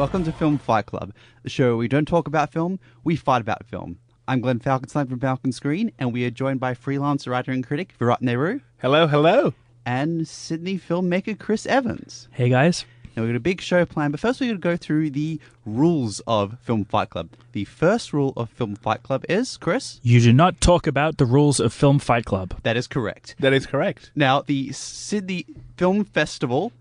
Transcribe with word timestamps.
Welcome 0.00 0.24
to 0.24 0.32
Film 0.32 0.56
Fight 0.56 0.86
Club, 0.86 1.12
the 1.42 1.50
show 1.50 1.66
where 1.66 1.76
we 1.76 1.86
don't 1.86 2.08
talk 2.08 2.26
about 2.26 2.50
film, 2.54 2.80
we 3.04 3.16
fight 3.16 3.42
about 3.42 3.66
film. 3.66 3.98
I'm 4.26 4.40
Glenn 4.40 4.58
Falkenstein 4.58 5.10
from 5.10 5.20
Falcon 5.20 5.52
Screen, 5.52 5.92
and 5.98 6.10
we 6.10 6.24
are 6.24 6.30
joined 6.30 6.58
by 6.58 6.72
freelance 6.72 7.26
writer 7.26 7.52
and 7.52 7.66
critic 7.66 7.92
Virat 7.98 8.22
Nehru 8.22 8.60
Hello, 8.78 9.06
hello. 9.06 9.52
and 9.84 10.26
Sydney 10.26 10.78
filmmaker 10.78 11.38
Chris 11.38 11.66
Evans. 11.66 12.28
Hey 12.32 12.48
guys. 12.48 12.86
Now, 13.14 13.24
we've 13.24 13.32
got 13.32 13.36
a 13.36 13.40
big 13.40 13.60
show 13.60 13.84
planned, 13.84 14.12
but 14.12 14.20
first 14.20 14.40
we're 14.40 14.46
going 14.46 14.56
to 14.56 14.62
go 14.62 14.76
through 14.78 15.10
the 15.10 15.38
rules 15.66 16.20
of 16.26 16.58
Film 16.62 16.86
Fight 16.86 17.10
Club. 17.10 17.28
The 17.52 17.66
first 17.66 18.14
rule 18.14 18.32
of 18.38 18.48
Film 18.48 18.76
Fight 18.76 19.02
Club 19.02 19.26
is, 19.28 19.58
Chris? 19.58 20.00
You 20.02 20.22
do 20.22 20.32
not 20.32 20.62
talk 20.62 20.86
about 20.86 21.18
the 21.18 21.26
rules 21.26 21.60
of 21.60 21.74
Film 21.74 21.98
Fight 21.98 22.24
Club. 22.24 22.58
That 22.62 22.78
is 22.78 22.86
correct. 22.86 23.34
That 23.40 23.52
is 23.52 23.66
correct. 23.66 24.12
Now, 24.14 24.40
the 24.40 24.72
Sydney 24.72 25.44
Film 25.76 26.06
Festival, 26.06 26.72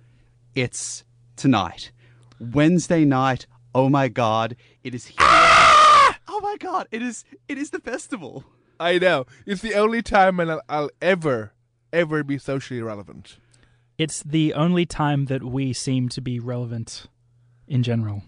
it's 0.55 1.03
tonight. 1.35 1.91
Wednesday 2.39 3.05
night. 3.05 3.45
Oh 3.73 3.89
my 3.89 4.07
god, 4.07 4.55
it 4.83 4.95
is 4.95 5.07
here. 5.07 5.17
Ah! 5.19 6.17
oh 6.27 6.39
my 6.41 6.55
god, 6.57 6.87
it 6.91 7.01
is 7.01 7.25
it 7.47 7.57
is 7.57 7.69
the 7.71 7.79
festival. 7.79 8.45
I 8.79 8.97
know. 8.97 9.25
It's 9.45 9.61
the 9.61 9.75
only 9.75 10.01
time 10.01 10.37
when 10.37 10.49
I'll, 10.49 10.61
I'll 10.69 10.89
ever, 11.01 11.51
ever 11.91 12.23
be 12.23 12.37
socially 12.37 12.81
relevant. 12.81 13.37
It's 13.97 14.23
the 14.23 14.53
only 14.53 14.85
time 14.85 15.25
that 15.25 15.43
we 15.43 15.73
seem 15.73 16.07
to 16.09 16.21
be 16.21 16.39
relevant 16.39 17.07
in 17.67 17.83
general. 17.83 18.23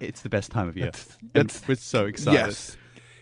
It's 0.00 0.22
the 0.22 0.30
best 0.30 0.50
time 0.50 0.68
of 0.68 0.76
year. 0.76 0.88
It's, 0.88 1.16
And 1.34 1.50
that's- 1.50 1.68
we're 1.68 1.74
so 1.74 2.06
excited. 2.06 2.38
Yes, 2.38 2.76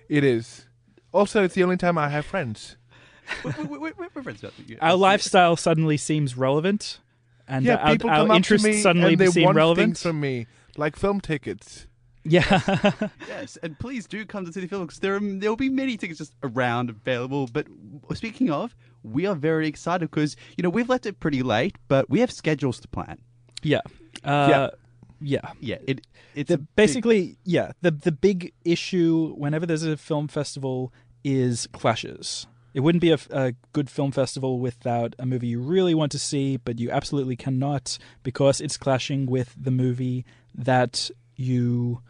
it 0.09 0.23
is. 0.23 0.67
Also, 1.13 1.43
it's 1.43 1.55
the 1.55 1.65
only 1.65 1.77
time 1.77 1.99
I 1.99 2.09
have 2.09 2.25
friends. 2.25 2.77
we're, 3.45 3.53
we're, 3.65 3.79
we're, 3.93 4.09
we're 4.15 4.23
friends 4.23 4.41
about 4.43 4.53
you. 4.67 4.79
Our 4.81 4.97
lifestyle 4.97 5.57
suddenly 5.57 5.97
seems 5.97 6.37
relevant, 6.37 7.01
and 7.49 7.65
yeah, 7.65 7.77
our, 7.77 7.93
people 7.93 8.11
our 8.11 8.17
come 8.17 8.31
up 8.31 8.35
to 8.35 8.37
interests 8.37 8.67
me 8.67 8.81
suddenly 8.81 9.13
and 9.15 9.21
they 9.21 9.27
seem 9.27 9.45
want 9.45 9.57
relevant. 9.57 9.87
things 9.89 10.03
from 10.03 10.21
me, 10.21 10.47
like 10.77 10.97
film 10.97 11.21
tickets. 11.21 11.87
yeah, 12.25 12.43
Yes, 13.29 13.59
and 13.63 13.79
please 13.79 14.07
do 14.07 14.25
come 14.25 14.47
to 14.47 14.53
City 14.53 14.67
Film 14.67 14.87
because 14.87 14.99
there 15.01 15.19
there 15.21 15.51
will 15.51 15.57
be 15.57 15.69
many 15.69 15.97
tickets 15.99 16.19
just 16.19 16.35
around 16.43 16.89
available. 16.91 17.49
But 17.53 17.67
speaking 18.15 18.51
of, 18.51 18.75
we 19.03 19.27
are 19.27 19.35
very 19.35 19.69
excited 19.69 20.11
because 20.11 20.35
you 20.57 20.63
know 20.63 20.71
we've 20.71 20.89
left 20.89 21.05
it 21.05 21.21
pretty 21.21 21.43
late, 21.43 21.77
but 21.89 22.09
we 22.09 22.21
have 22.21 22.31
schedules 22.33 22.81
to 22.81 22.89
plan. 22.89 23.19
yeah, 23.63 23.81
uh, 24.25 24.47
Yeah. 24.51 24.71
yeah. 25.21 25.53
Yeah, 25.61 25.77
it 25.87 26.07
it's 26.35 26.49
The, 26.49 26.55
a 26.55 26.59
big- 26.59 26.77
basically, 26.77 27.37
yeah. 27.45 27.73
The 27.83 27.91
the 27.91 28.13
big 28.13 28.55
issue 28.65 29.35
whenever 29.37 29.67
there's 29.67 29.85
a 29.85 29.97
film 29.99 30.27
festival 30.29 30.93
is 31.25 31.67
clashes. 31.75 32.47
It 32.75 32.81
wouldn't 32.81 33.01
be 33.03 33.13
a, 33.13 33.19
a 33.31 33.55
good 33.73 33.89
film 33.89 34.11
festival 34.11 34.59
without 34.59 35.15
a 35.19 35.25
movie 35.25 35.47
you 35.47 35.61
really 35.61 35.95
want 35.95 36.11
to 36.13 36.19
see, 36.19 36.57
but 36.57 36.79
you 36.81 36.91
absolutely 36.91 37.37
cannot 37.37 37.97
because 38.25 38.61
it's 38.61 38.77
clashing 38.77 39.27
with 39.27 39.55
the 39.57 39.71
movie 39.71 40.25
that 40.55 41.11
you 41.37 42.01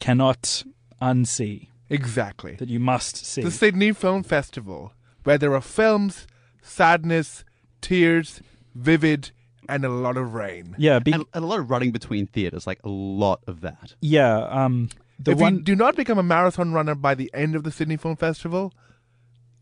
cannot 0.00 0.62
unsee, 1.02 1.68
Exactly. 1.90 2.54
that 2.56 2.68
you 2.68 2.80
must 2.80 3.24
see. 3.24 3.42
The 3.42 3.50
Sydney 3.50 3.92
Film 3.92 4.22
Festival, 4.22 4.92
where 5.24 5.38
there 5.38 5.54
are 5.54 5.60
films, 5.60 6.26
sadness, 6.62 7.44
tears, 7.80 8.40
vivid, 8.74 9.30
and 9.68 9.84
a 9.84 9.88
lot 9.88 10.16
of 10.16 10.34
rain. 10.34 10.74
yeah, 10.78 10.98
be, 10.98 11.12
and, 11.12 11.24
and 11.32 11.44
a 11.44 11.46
lot 11.46 11.58
of 11.58 11.70
running 11.70 11.90
between 11.90 12.26
theaters, 12.26 12.66
like 12.66 12.80
a 12.84 12.88
lot 12.88 13.40
of 13.46 13.60
that. 13.62 13.94
yeah. 14.00 14.38
Um, 14.38 14.88
the 15.18 15.30
if 15.32 15.38
one 15.38 15.56
you 15.56 15.62
do 15.62 15.76
not 15.76 15.94
become 15.94 16.18
a 16.18 16.22
marathon 16.24 16.72
runner 16.72 16.94
by 16.96 17.14
the 17.14 17.30
end 17.32 17.54
of 17.54 17.62
the 17.62 17.70
Sydney 17.70 17.96
Film 17.96 18.16
Festival, 18.16 18.72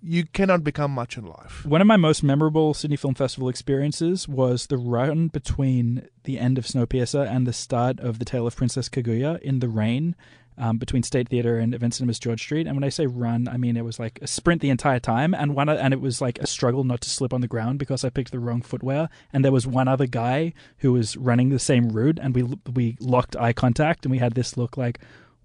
you 0.03 0.25
cannot 0.27 0.65
become 0.65 0.91
much 0.91 1.17
in 1.17 1.25
life. 1.25 1.65
One 1.65 1.81
of 1.81 1.87
my 1.87 1.97
most 1.97 2.23
memorable 2.23 2.75
Sydney 2.75 2.97
Film 2.97 3.15
Festival 3.15 3.49
experiences 3.49 4.27
was 4.27 4.67
the 4.67 4.77
run 4.77 5.29
between 5.29 6.09
the 6.25 6.39
end 6.39 6.59
of 6.59 6.67
Snowpiercer 6.67 7.29
and 7.29 7.47
the 7.47 7.53
start 7.53 8.01
of 8.01 8.19
The 8.19 8.25
Tale 8.25 8.47
of 8.47 8.57
Princess 8.57 8.89
Kaguya 8.89 9.41
in 9.41 9.61
the 9.61 9.69
rain 9.69 10.17
um, 10.59 10.79
between 10.79 11.03
State 11.03 11.29
Theatre 11.29 11.59
and 11.59 11.75
Event 11.75 11.95
Cinemas 11.95 12.19
George 12.19 12.43
Street. 12.43 12.67
And 12.67 12.77
when 12.77 12.85
I 12.85 12.89
say 12.89 13.07
run, 13.07 13.49
I 13.49 13.57
mean 13.57 13.77
it 13.77 13.85
was 13.85 13.99
like 13.99 14.19
a 14.21 14.27
sprint 14.27 14.61
the 14.61 14.71
entire 14.71 14.99
time, 15.01 15.35
and 15.35 15.55
one 15.55 15.69
and 15.69 15.95
it 15.95 16.01
was 16.01 16.21
like 16.21 16.39
a 16.41 16.47
struggle 16.47 16.85
not 16.85 17.01
to 17.03 17.11
slip 17.11 17.33
on 17.33 17.41
the 17.41 17.49
ground 17.49 17.79
because 17.79 18.05
I 18.05 18.11
picked 18.11 18.33
the 18.33 18.39
wrong 18.41 18.63
footwear. 18.63 19.09
And 19.33 19.45
there 19.45 19.53
was 19.53 19.67
one 19.67 19.89
other 19.89 20.07
guy 20.07 20.53
who 20.79 20.93
was 20.93 21.17
running 21.17 21.49
the 21.49 21.59
same 21.59 21.91
route, 21.91 22.19
and 22.21 22.35
we 22.35 22.43
we 22.73 22.97
locked 23.01 23.37
eye 23.37 23.53
contact, 23.53 24.05
and 24.05 24.11
we 24.11 24.19
had 24.19 24.35
this 24.35 24.57
look 24.57 24.77
like, 24.77 24.99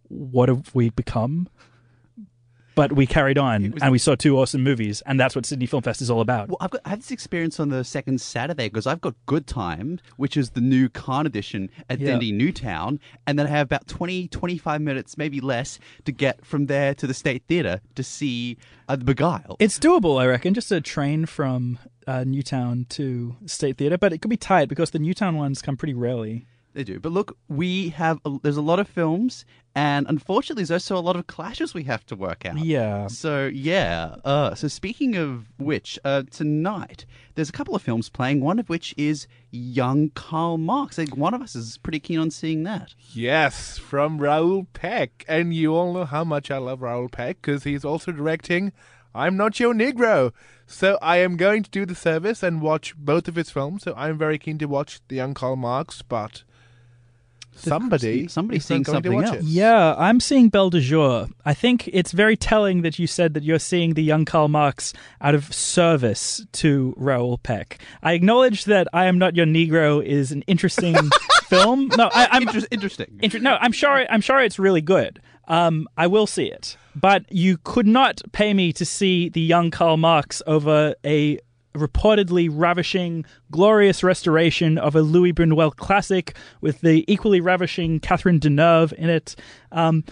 what 0.09 0.49
have 0.49 0.73
we 0.73 0.89
become? 0.89 1.47
But 2.77 2.93
we 2.93 3.07
carried 3.07 3.38
on, 3.39 3.71
was- 3.71 3.81
and 3.81 3.91
we 3.91 3.97
saw 3.97 4.13
two 4.15 4.38
awesome 4.38 4.61
movies, 4.63 5.01
and 5.07 5.19
that's 5.19 5.35
what 5.35 5.45
Sydney 5.47 5.65
Film 5.65 5.81
Fest 5.81 5.99
is 6.01 6.09
all 6.11 6.21
about. 6.21 6.47
Well, 6.47 6.57
I've 6.61 6.69
got 6.69 6.81
I 6.85 6.89
had 6.89 6.99
this 6.99 7.09
experience 7.11 7.59
on 7.59 7.69
the 7.69 7.83
second 7.83 8.21
Saturday 8.21 8.69
because 8.69 8.85
I've 8.85 9.01
got 9.01 9.15
Good 9.25 9.47
Time, 9.47 9.99
which 10.15 10.38
is 10.38 10.51
the 10.51 10.61
new 10.61 10.88
Cannes 10.88 11.25
edition 11.25 11.69
at 11.89 11.99
Yeah. 11.99 12.11
Dendy 12.11 12.31
Newtown, 12.31 12.99
and 13.25 13.38
then 13.39 13.47
I 13.47 13.49
have 13.49 13.65
about 13.65 13.88
20, 13.88 14.27
25 14.27 14.79
minutes, 14.79 15.17
maybe 15.17 15.41
less, 15.41 15.79
to 16.05 16.11
get 16.11 16.45
from 16.45 16.67
there 16.67 16.93
to 16.93 17.07
the 17.07 17.13
State 17.15 17.43
Theatre 17.47 17.81
to 17.95 18.03
see 18.03 18.57
uh, 18.88 18.95
The 18.95 19.05
Beguile. 19.05 19.57
It's 19.59 19.79
doable, 19.79 20.21
I 20.21 20.27
reckon. 20.27 20.53
Just 20.53 20.71
a 20.71 20.79
train 20.79 21.25
from 21.25 21.79
uh, 22.05 22.23
Newtown 22.25 22.85
to 22.89 23.35
State 23.47 23.77
Theatre, 23.77 23.97
but 23.97 24.13
it 24.13 24.19
could 24.21 24.29
be 24.29 24.38
tight 24.38 24.69
because 24.69 24.91
the 24.91 24.99
Newtown 24.99 25.35
ones 25.35 25.63
come 25.63 25.77
pretty 25.77 25.95
rarely. 25.95 26.45
They 26.73 26.83
do, 26.83 27.00
but 27.00 27.11
look, 27.11 27.38
we 27.47 27.89
have 27.89 28.19
a, 28.23 28.38
there's 28.44 28.57
a 28.57 28.61
lot 28.61 28.79
of 28.79 28.88
films, 28.88 29.45
and 29.73 30.05
unfortunately, 30.07 30.63
there's 30.63 30.72
also 30.89 30.97
a 30.97 31.01
lot 31.01 31.16
of 31.16 31.25
clashes 31.28 31.73
we 31.73 31.83
have 31.83 32.05
to 32.07 32.16
work 32.16 32.45
out. 32.45 32.57
Yeah. 32.59 33.07
So 33.07 33.47
yeah. 33.47 34.16
Uh, 34.23 34.53
so 34.53 34.67
speaking 34.67 35.16
of 35.16 35.47
which, 35.57 35.97
uh, 36.03 36.23
tonight 36.29 37.06
there's 37.35 37.50
a 37.50 37.53
couple 37.53 37.75
of 37.75 37.81
films 37.81 38.09
playing. 38.09 38.41
One 38.41 38.59
of 38.59 38.69
which 38.69 38.94
is 38.97 39.27
Young 39.51 40.09
Karl 40.09 40.57
Marx. 40.57 41.00
I 41.00 41.06
think 41.06 41.17
one 41.17 41.33
of 41.33 41.41
us 41.41 41.56
is 41.56 41.77
pretty 41.77 42.00
keen 42.00 42.19
on 42.19 42.31
seeing 42.31 42.63
that. 42.63 42.94
Yes, 43.11 43.77
from 43.77 44.19
Raoul 44.19 44.67
Peck. 44.73 45.25
And 45.27 45.53
you 45.53 45.75
all 45.75 45.94
know 45.94 46.06
how 46.06 46.23
much 46.23 46.51
I 46.51 46.57
love 46.57 46.81
Raoul 46.81 47.09
Peck 47.09 47.41
because 47.41 47.63
he's 47.63 47.85
also 47.85 48.11
directing 48.11 48.72
I'm 49.17 49.35
Not 49.35 49.59
Your 49.59 49.73
Negro. 49.73 50.31
So 50.67 51.00
I 51.01 51.17
am 51.17 51.38
going 51.38 51.63
to 51.63 51.69
do 51.72 51.85
the 51.85 51.95
service 51.95 52.44
and 52.44 52.61
watch 52.61 52.95
both 52.95 53.27
of 53.27 53.35
his 53.35 53.50
films. 53.50 53.83
So 53.83 53.94
I'm 53.97 54.17
very 54.17 54.38
keen 54.38 54.59
to 54.59 54.66
watch 54.67 55.00
The 55.07 55.16
Young 55.16 55.33
Karl 55.33 55.56
Marx, 55.56 56.01
but 56.03 56.44
somebody 57.57 58.28
somebody's 58.28 58.62
is 58.62 58.68
seeing 58.68 58.85
something 58.85 59.23
else. 59.23 59.38
it. 59.38 59.44
Yeah, 59.44 59.95
I'm 59.97 60.19
seeing 60.19 60.50
Belle 60.50 60.69
de 60.69 60.79
Jour. 60.79 61.28
I 61.45 61.53
think 61.53 61.88
it's 61.91 62.12
very 62.12 62.38
telling 62.38 62.81
that 62.81 63.00
you 63.00 63.07
said 63.07 63.34
that 63.34 63.44
you're 63.44 63.59
seeing 63.59 63.94
the 63.94 64.03
young 64.03 64.25
Karl 64.25 64.47
Marx 64.47 64.94
out 65.22 65.35
of 65.35 65.53
service 65.53 66.45
to 66.53 66.94
Raoul 66.97 67.38
Peck. 67.38 67.79
I 68.03 68.13
acknowledge 68.13 68.66
that 68.66 68.88
I 68.94 69.06
Am 69.06 69.18
Not 69.18 69.35
Your 69.35 69.45
Negro 69.45 70.03
is 70.03 70.31
an 70.31 70.41
interesting 70.44 70.95
film. 71.45 71.90
No, 71.97 72.09
I, 72.13 72.28
I'm 72.31 72.44
Inter- 72.44 72.68
interesting. 72.72 73.19
Inter- 73.22 73.40
no, 73.40 73.57
I'm 73.59 73.72
sure. 73.72 74.06
I'm 74.09 74.22
sure 74.22 74.41
it's 74.41 74.59
really 74.59 74.81
good. 74.81 75.22
Um, 75.50 75.88
I 75.97 76.07
will 76.07 76.28
see 76.28 76.45
it, 76.45 76.75
but 76.94 77.24
you 77.31 77.57
could 77.63 77.88
not 77.88 78.22
pay 78.34 78.53
me 78.53 78.74
to 78.74 78.84
see 78.85 79.29
the 79.29 79.39
young 79.39 79.72
Karl 79.72 79.95
Marx 79.95 80.41
over 80.45 80.94
a 81.06 81.39
reportedly 81.79 82.49
ravishing, 82.51 83.25
glorious 83.51 84.03
restoration 84.03 84.77
of 84.77 84.95
a 84.95 85.01
Luis 85.01 85.33
Buñuel 85.33 85.75
classic 85.75 86.35
with 86.61 86.81
the 86.81 87.05
equally 87.11 87.41
ravishing 87.41 87.99
Catherine 87.99 88.39
Deneuve 88.39 88.93
in 88.93 89.09
it. 89.09 89.35
Um, 89.71 90.03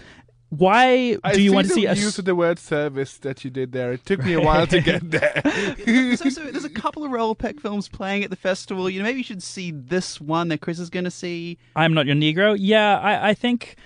why 0.50 1.18
I 1.24 1.34
do 1.34 1.42
you 1.42 1.52
want 1.52 1.66
to 1.68 1.74
the 1.74 1.80
see 1.80 1.86
a? 1.86 1.94
use 1.94 2.18
of 2.18 2.24
the 2.24 2.34
word 2.34 2.58
service 2.58 3.18
that 3.18 3.44
you 3.44 3.50
did 3.50 3.72
there? 3.72 3.92
It 3.92 4.06
took 4.06 4.24
me 4.24 4.34
a 4.34 4.40
while 4.40 4.66
to 4.68 4.80
get 4.80 5.10
there. 5.10 5.42
there's, 5.84 6.22
also, 6.22 6.44
there's 6.44 6.64
a 6.64 6.70
couple 6.70 7.04
of 7.04 7.10
Raoul 7.10 7.34
Peck 7.34 7.58
films 7.58 7.88
playing 7.88 8.22
at 8.22 8.30
the 8.30 8.36
festival. 8.36 8.88
You 8.88 9.00
know, 9.00 9.04
maybe 9.04 9.18
you 9.18 9.24
should 9.24 9.42
see 9.42 9.72
this 9.72 10.20
one 10.20 10.48
that 10.48 10.60
Chris 10.60 10.78
is 10.78 10.88
going 10.88 11.04
to 11.04 11.10
see. 11.10 11.58
I'm 11.74 11.94
not 11.94 12.06
your 12.06 12.14
Negro. 12.14 12.56
Yeah, 12.58 12.98
I, 12.98 13.30
I 13.30 13.34
think 13.34 13.76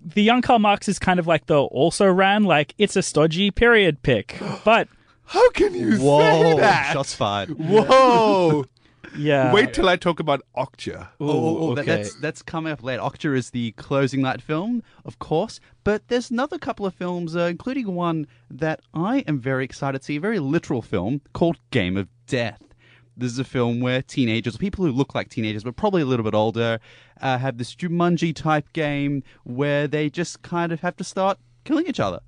the 0.00 0.22
young 0.22 0.40
Karl 0.42 0.58
Marx 0.58 0.88
is 0.88 0.98
kind 0.98 1.20
of 1.20 1.26
like 1.26 1.46
the 1.46 1.60
also 1.60 2.06
ran. 2.06 2.44
Like 2.44 2.74
it's 2.78 2.96
a 2.96 3.02
stodgy 3.02 3.50
period 3.50 4.02
pick, 4.02 4.40
but 4.64 4.88
How 5.28 5.50
can 5.50 5.74
you 5.74 5.96
say 5.96 6.56
that? 6.56 6.92
shots 6.94 7.14
fired. 7.14 7.50
Whoa! 7.50 8.64
yeah. 9.18 9.52
Wait 9.52 9.74
till 9.74 9.86
I 9.86 9.96
talk 9.96 10.20
about 10.20 10.40
Okja. 10.56 11.08
Oh, 11.20 11.28
oh, 11.28 11.58
oh, 11.58 11.74
that- 11.74 11.82
okay. 11.82 11.96
that's 11.96 12.14
that's 12.14 12.40
coming 12.42 12.72
up 12.72 12.82
later. 12.82 13.02
Okja 13.02 13.36
is 13.36 13.50
the 13.50 13.72
closing 13.72 14.22
night 14.22 14.40
film, 14.40 14.82
of 15.04 15.18
course, 15.18 15.60
but 15.84 16.08
there's 16.08 16.30
another 16.30 16.56
couple 16.58 16.86
of 16.86 16.94
films, 16.94 17.36
uh, 17.36 17.40
including 17.40 17.94
one 17.94 18.26
that 18.50 18.80
I 18.94 19.18
am 19.28 19.38
very 19.38 19.64
excited 19.66 19.98
to 19.98 20.04
see, 20.04 20.16
a 20.16 20.20
very 20.20 20.38
literal 20.38 20.80
film 20.80 21.20
called 21.34 21.58
Game 21.70 21.98
of 21.98 22.08
Death. 22.26 22.62
This 23.14 23.32
is 23.32 23.38
a 23.38 23.44
film 23.44 23.80
where 23.80 24.00
teenagers, 24.00 24.56
people 24.56 24.86
who 24.86 24.92
look 24.92 25.14
like 25.14 25.28
teenagers 25.28 25.62
but 25.64 25.76
probably 25.76 26.00
a 26.00 26.06
little 26.06 26.24
bit 26.24 26.34
older, 26.34 26.78
uh, 27.20 27.36
have 27.36 27.58
this 27.58 27.74
Jumanji 27.74 28.34
type 28.34 28.72
game 28.72 29.24
where 29.44 29.86
they 29.88 30.08
just 30.08 30.40
kind 30.40 30.72
of 30.72 30.80
have 30.80 30.96
to 30.96 31.04
start 31.04 31.36
killing 31.64 31.86
each 31.86 32.00
other. 32.00 32.20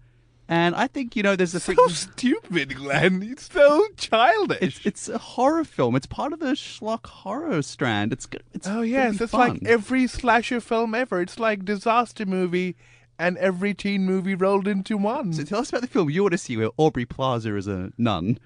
And 0.50 0.74
I 0.74 0.88
think 0.88 1.14
you 1.14 1.22
know, 1.22 1.36
there's 1.36 1.54
a 1.54 1.60
So 1.60 1.86
stupid, 1.86 2.74
Glenn. 2.74 3.22
It's 3.22 3.48
so 3.52 3.86
childish. 3.96 4.84
it's 4.84 4.86
it's 4.86 5.08
a 5.08 5.16
horror 5.18 5.62
film. 5.64 5.94
It's 5.94 6.06
part 6.06 6.32
of 6.32 6.40
the 6.40 6.54
schlock 6.54 7.06
horror 7.06 7.62
strand. 7.62 8.12
It's 8.12 8.26
good. 8.26 8.42
It's 8.52 8.66
oh 8.66 8.82
yes, 8.82 9.20
it's 9.20 9.30
fun. 9.30 9.50
like 9.50 9.62
every 9.64 10.08
slasher 10.08 10.60
film 10.60 10.92
ever. 10.92 11.20
It's 11.22 11.38
like 11.38 11.64
disaster 11.64 12.26
movie 12.26 12.74
and 13.16 13.38
every 13.38 13.74
teen 13.74 14.04
movie 14.04 14.34
rolled 14.34 14.66
into 14.66 14.96
one. 14.96 15.32
So 15.32 15.44
tell 15.44 15.60
us 15.60 15.68
about 15.68 15.82
the 15.82 15.86
film 15.86 16.10
you 16.10 16.22
want 16.22 16.32
to 16.32 16.38
see 16.38 16.56
where 16.56 16.70
Aubrey 16.76 17.04
Plaza 17.06 17.54
is 17.56 17.68
a 17.68 17.92
nun. 17.96 18.40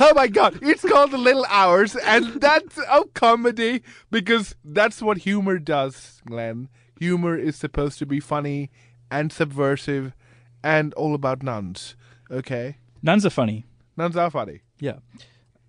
Oh 0.00 0.12
my 0.14 0.26
god, 0.26 0.58
it's 0.60 0.82
called 0.82 1.12
The 1.12 1.18
Little 1.18 1.46
Hours, 1.48 1.94
and 1.94 2.40
that's 2.40 2.78
a 2.78 3.04
comedy 3.14 3.82
because 4.10 4.56
that's 4.64 5.00
what 5.00 5.18
humor 5.18 5.60
does, 5.60 6.20
Glenn. 6.26 6.68
Humor 6.98 7.38
is 7.38 7.54
supposed 7.54 8.00
to 8.00 8.06
be 8.06 8.18
funny 8.18 8.70
and 9.08 9.32
subversive 9.32 10.14
and 10.62 10.92
all 10.94 11.14
about 11.14 11.42
nuns. 11.42 11.94
Okay? 12.30 12.76
Nuns 13.02 13.24
are 13.26 13.30
funny. 13.30 13.64
Nuns 13.96 14.16
are 14.16 14.30
funny. 14.30 14.60
Yeah. 14.80 14.98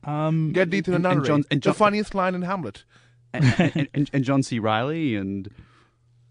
Um, 0.04 0.52
Get 0.54 0.70
deep 0.70 0.86
to 0.86 0.92
the 0.92 0.98
And- 0.98 1.06
and. 1.06 1.26
John- 1.26 1.44
and 1.52 1.62
the 1.62 1.74
funniest 1.74 2.16
line 2.16 2.36
in 2.36 2.42
Hamlet. 2.44 2.84
and, 3.34 3.46
and, 3.76 3.88
and, 3.94 4.10
and 4.14 4.24
John 4.24 4.42
C. 4.44 4.58
Reilly 4.60 5.16
and 5.16 5.50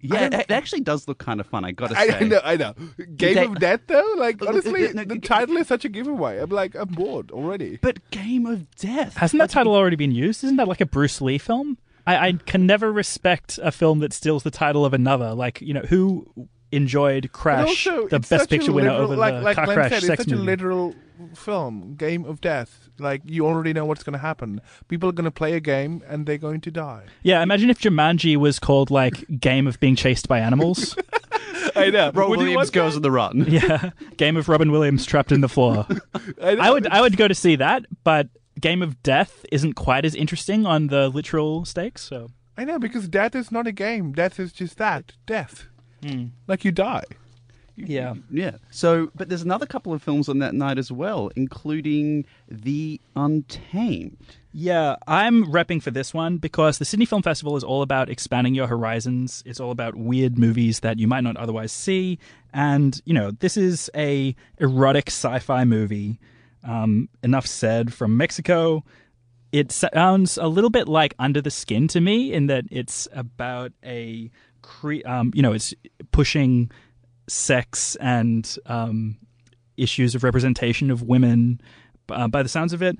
yeah, 0.00 0.26
it, 0.26 0.34
it 0.34 0.50
actually 0.52 0.80
does 0.80 1.08
look 1.08 1.18
kind 1.18 1.40
of 1.40 1.46
fun. 1.46 1.64
I 1.64 1.72
gotta 1.72 1.94
say. 1.96 2.10
I, 2.10 2.18
I 2.18 2.20
know, 2.22 2.40
I 2.44 2.56
know. 2.56 2.74
Game 3.16 3.34
They- 3.34 3.44
of 3.44 3.58
Death, 3.58 3.80
though? 3.88 4.14
Like, 4.16 4.40
honestly, 4.46 4.92
no, 4.92 5.04
the 5.04 5.14
g- 5.16 5.20
title 5.20 5.56
is 5.56 5.66
such 5.66 5.84
a 5.84 5.88
giveaway. 5.88 6.38
I'm 6.38 6.50
like, 6.50 6.74
I'm 6.76 6.88
bored 6.88 7.30
already. 7.32 7.78
But 7.82 8.08
Game 8.10 8.46
of 8.46 8.70
Death 8.76 9.16
hasn't 9.16 9.38
that 9.40 9.50
title 9.50 9.74
already 9.74 9.96
been 9.96 10.12
used? 10.12 10.44
Isn't 10.44 10.56
that 10.56 10.68
like 10.68 10.80
a 10.80 10.86
Bruce 10.86 11.20
Lee 11.20 11.38
film? 11.38 11.78
I, 12.06 12.28
I 12.28 12.32
can 12.32 12.64
never 12.64 12.92
respect 12.92 13.58
a 13.62 13.72
film 13.72 13.98
that 13.98 14.12
steals 14.12 14.44
the 14.44 14.50
title 14.52 14.84
of 14.84 14.94
another. 14.94 15.34
Like, 15.34 15.60
you 15.60 15.74
know, 15.74 15.82
who 15.82 16.28
enjoyed 16.72 17.30
Crash, 17.32 17.86
also, 17.86 18.08
the 18.08 18.18
Best 18.20 18.28
such 18.28 18.42
a 18.44 18.46
Picture 18.48 18.72
winner 18.72 18.90
literal- 18.90 19.04
over 19.04 19.16
like, 19.16 19.34
the 19.34 19.40
like 19.42 19.56
Car 19.56 19.64
Glenn 19.66 19.76
Crash 19.76 19.90
said, 19.90 20.02
sex 20.02 20.20
it's 20.20 20.30
such 20.30 20.38
movie? 20.38 20.42
a 20.42 20.44
literal 20.56 20.94
film, 21.34 21.94
Game 21.96 22.24
of 22.24 22.40
Death. 22.40 22.88
Like 22.98 23.22
you 23.24 23.46
already 23.46 23.72
know 23.72 23.84
what's 23.84 24.02
going 24.02 24.12
to 24.14 24.18
happen. 24.18 24.60
People 24.88 25.08
are 25.08 25.12
going 25.12 25.24
to 25.24 25.30
play 25.30 25.52
a 25.54 25.60
game 25.60 26.02
and 26.08 26.26
they're 26.26 26.36
going 26.38 26.60
to 26.62 26.70
die. 26.70 27.04
Yeah, 27.22 27.42
imagine 27.42 27.70
if 27.70 27.78
Jumanji 27.80 28.36
was 28.36 28.58
called 28.58 28.90
like 28.90 29.24
Game 29.40 29.66
of 29.66 29.78
Being 29.80 29.94
Chased 29.96 30.26
by 30.28 30.40
Animals. 30.40 30.96
I 31.76 31.90
know. 31.90 32.10
Rob 32.12 32.30
Would 32.30 32.40
you 32.40 32.46
Williams 32.46 32.56
want 32.56 32.72
goes 32.72 32.92
that? 32.94 32.98
on 32.98 33.02
the 33.02 33.10
run. 33.10 33.44
yeah, 33.48 33.90
Game 34.16 34.36
of 34.36 34.48
Robin 34.48 34.72
Williams 34.72 35.06
trapped 35.06 35.30
in 35.32 35.40
the 35.42 35.48
floor. 35.48 35.86
I, 36.42 36.54
know, 36.54 36.62
I 36.62 36.70
would 36.70 36.86
it's- 36.86 36.98
I 36.98 37.00
would 37.00 37.16
go 37.16 37.28
to 37.28 37.34
see 37.34 37.56
that, 37.56 37.84
but 38.04 38.28
Game 38.60 38.82
of 38.82 39.00
Death 39.04 39.44
isn't 39.52 39.74
quite 39.74 40.04
as 40.04 40.14
interesting 40.16 40.66
on 40.66 40.88
the 40.88 41.08
literal 41.08 41.64
stakes. 41.64 42.02
So 42.02 42.30
I 42.56 42.64
know 42.64 42.80
because 42.80 43.08
death 43.08 43.36
is 43.36 43.52
not 43.52 43.68
a 43.68 43.72
game. 43.72 44.12
Death 44.12 44.40
is 44.40 44.52
just 44.52 44.76
that. 44.78 45.12
Death. 45.26 45.66
Hmm. 46.02 46.26
Like 46.46 46.64
you 46.64 46.72
die. 46.72 47.04
yeah, 47.76 48.14
Yeah. 48.30 48.56
So, 48.70 49.10
but 49.14 49.28
there's 49.28 49.42
another 49.42 49.66
couple 49.66 49.92
of 49.92 50.02
films 50.02 50.28
on 50.28 50.40
that 50.40 50.54
night 50.54 50.78
as 50.78 50.90
well, 50.90 51.30
including 51.36 52.24
The 52.48 53.00
Untamed. 53.14 54.16
Yeah, 54.52 54.96
I'm 55.06 55.44
repping 55.44 55.80
for 55.82 55.90
this 55.92 56.12
one 56.12 56.38
because 56.38 56.78
the 56.78 56.84
Sydney 56.84 57.04
Film 57.04 57.22
Festival 57.22 57.56
is 57.56 57.62
all 57.62 57.82
about 57.82 58.08
expanding 58.10 58.54
your 58.54 58.66
horizons. 58.66 59.42
It's 59.46 59.60
all 59.60 59.70
about 59.70 59.94
weird 59.94 60.38
movies 60.38 60.80
that 60.80 60.98
you 60.98 61.06
might 61.06 61.22
not 61.22 61.36
otherwise 61.36 61.70
see, 61.70 62.18
and 62.52 63.00
you 63.04 63.14
know 63.14 63.30
this 63.30 63.56
is 63.56 63.90
a 63.94 64.34
erotic 64.58 65.08
sci-fi 65.08 65.64
movie. 65.64 66.18
Um, 66.64 67.08
enough 67.22 67.46
said 67.46 67.94
from 67.94 68.16
Mexico. 68.16 68.84
It 69.50 69.72
sounds 69.72 70.36
a 70.36 70.46
little 70.46 70.68
bit 70.68 70.88
like 70.88 71.14
Under 71.18 71.40
the 71.40 71.50
Skin 71.50 71.88
to 71.88 72.00
me 72.02 72.34
in 72.34 72.48
that 72.48 72.64
it's 72.70 73.08
about 73.12 73.72
a, 73.82 74.30
cre- 74.68 75.06
um, 75.06 75.32
you 75.34 75.42
know, 75.42 75.52
it's 75.52 75.72
pushing 76.12 76.70
sex 77.28 77.96
and 77.96 78.56
um, 78.66 79.16
issues 79.76 80.14
of 80.14 80.22
representation 80.24 80.90
of 80.90 81.02
women. 81.02 81.60
Uh, 82.10 82.28
by 82.28 82.42
the 82.42 82.48
sounds 82.48 82.72
of 82.72 82.82
it, 82.82 82.96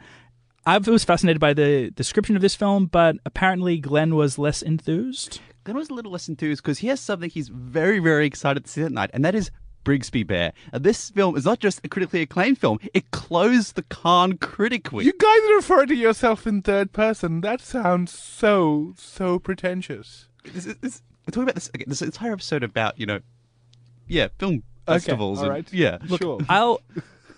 I 0.66 0.76
was 0.78 1.04
fascinated 1.04 1.40
by 1.40 1.54
the 1.54 1.90
description 1.90 2.36
of 2.36 2.42
this 2.42 2.54
film, 2.54 2.86
but 2.86 3.16
apparently 3.24 3.78
Glenn 3.78 4.14
was 4.14 4.38
less 4.38 4.60
enthused. 4.62 5.40
Glenn 5.64 5.76
was 5.76 5.88
a 5.90 5.94
little 5.94 6.12
less 6.12 6.28
enthused 6.28 6.62
because 6.62 6.78
he 6.78 6.88
has 6.88 7.00
something 7.00 7.30
he's 7.30 7.48
very, 7.48 7.98
very 8.00 8.26
excited 8.26 8.64
to 8.64 8.70
see 8.70 8.82
that 8.82 8.92
night, 8.92 9.10
and 9.14 9.24
that 9.24 9.34
is 9.34 9.50
Brigsby 9.84 10.26
Bear. 10.26 10.52
And 10.72 10.84
this 10.84 11.08
film 11.10 11.36
is 11.36 11.46
not 11.46 11.60
just 11.60 11.80
a 11.84 11.88
critically 11.88 12.20
acclaimed 12.22 12.58
film; 12.58 12.78
it 12.92 13.10
closed 13.12 13.76
the 13.76 13.82
Cannes 13.84 14.38
Critic 14.40 14.92
Week. 14.92 15.06
You 15.06 15.14
guys 15.18 15.40
refer 15.56 15.86
to 15.86 15.94
yourself 15.94 16.46
in 16.46 16.60
third 16.60 16.92
person. 16.92 17.40
That 17.40 17.60
sounds 17.62 18.12
so 18.12 18.92
so 18.98 19.38
pretentious. 19.38 20.28
This, 20.44 20.66
is- 20.66 20.76
this, 20.82 21.02
we're 21.28 21.32
talking 21.32 21.42
about 21.42 21.54
this 21.56 21.70
okay, 21.74 21.84
this 21.86 22.00
entire 22.00 22.32
episode 22.32 22.62
about 22.64 22.98
you 22.98 23.04
know, 23.04 23.20
yeah, 24.06 24.28
film 24.38 24.62
Okay, 24.88 24.94
festivals. 24.96 25.40
and- 25.40 25.50
right. 25.50 25.72
Yeah. 25.72 25.98
sure. 26.16 26.38
I'll. 26.48 26.80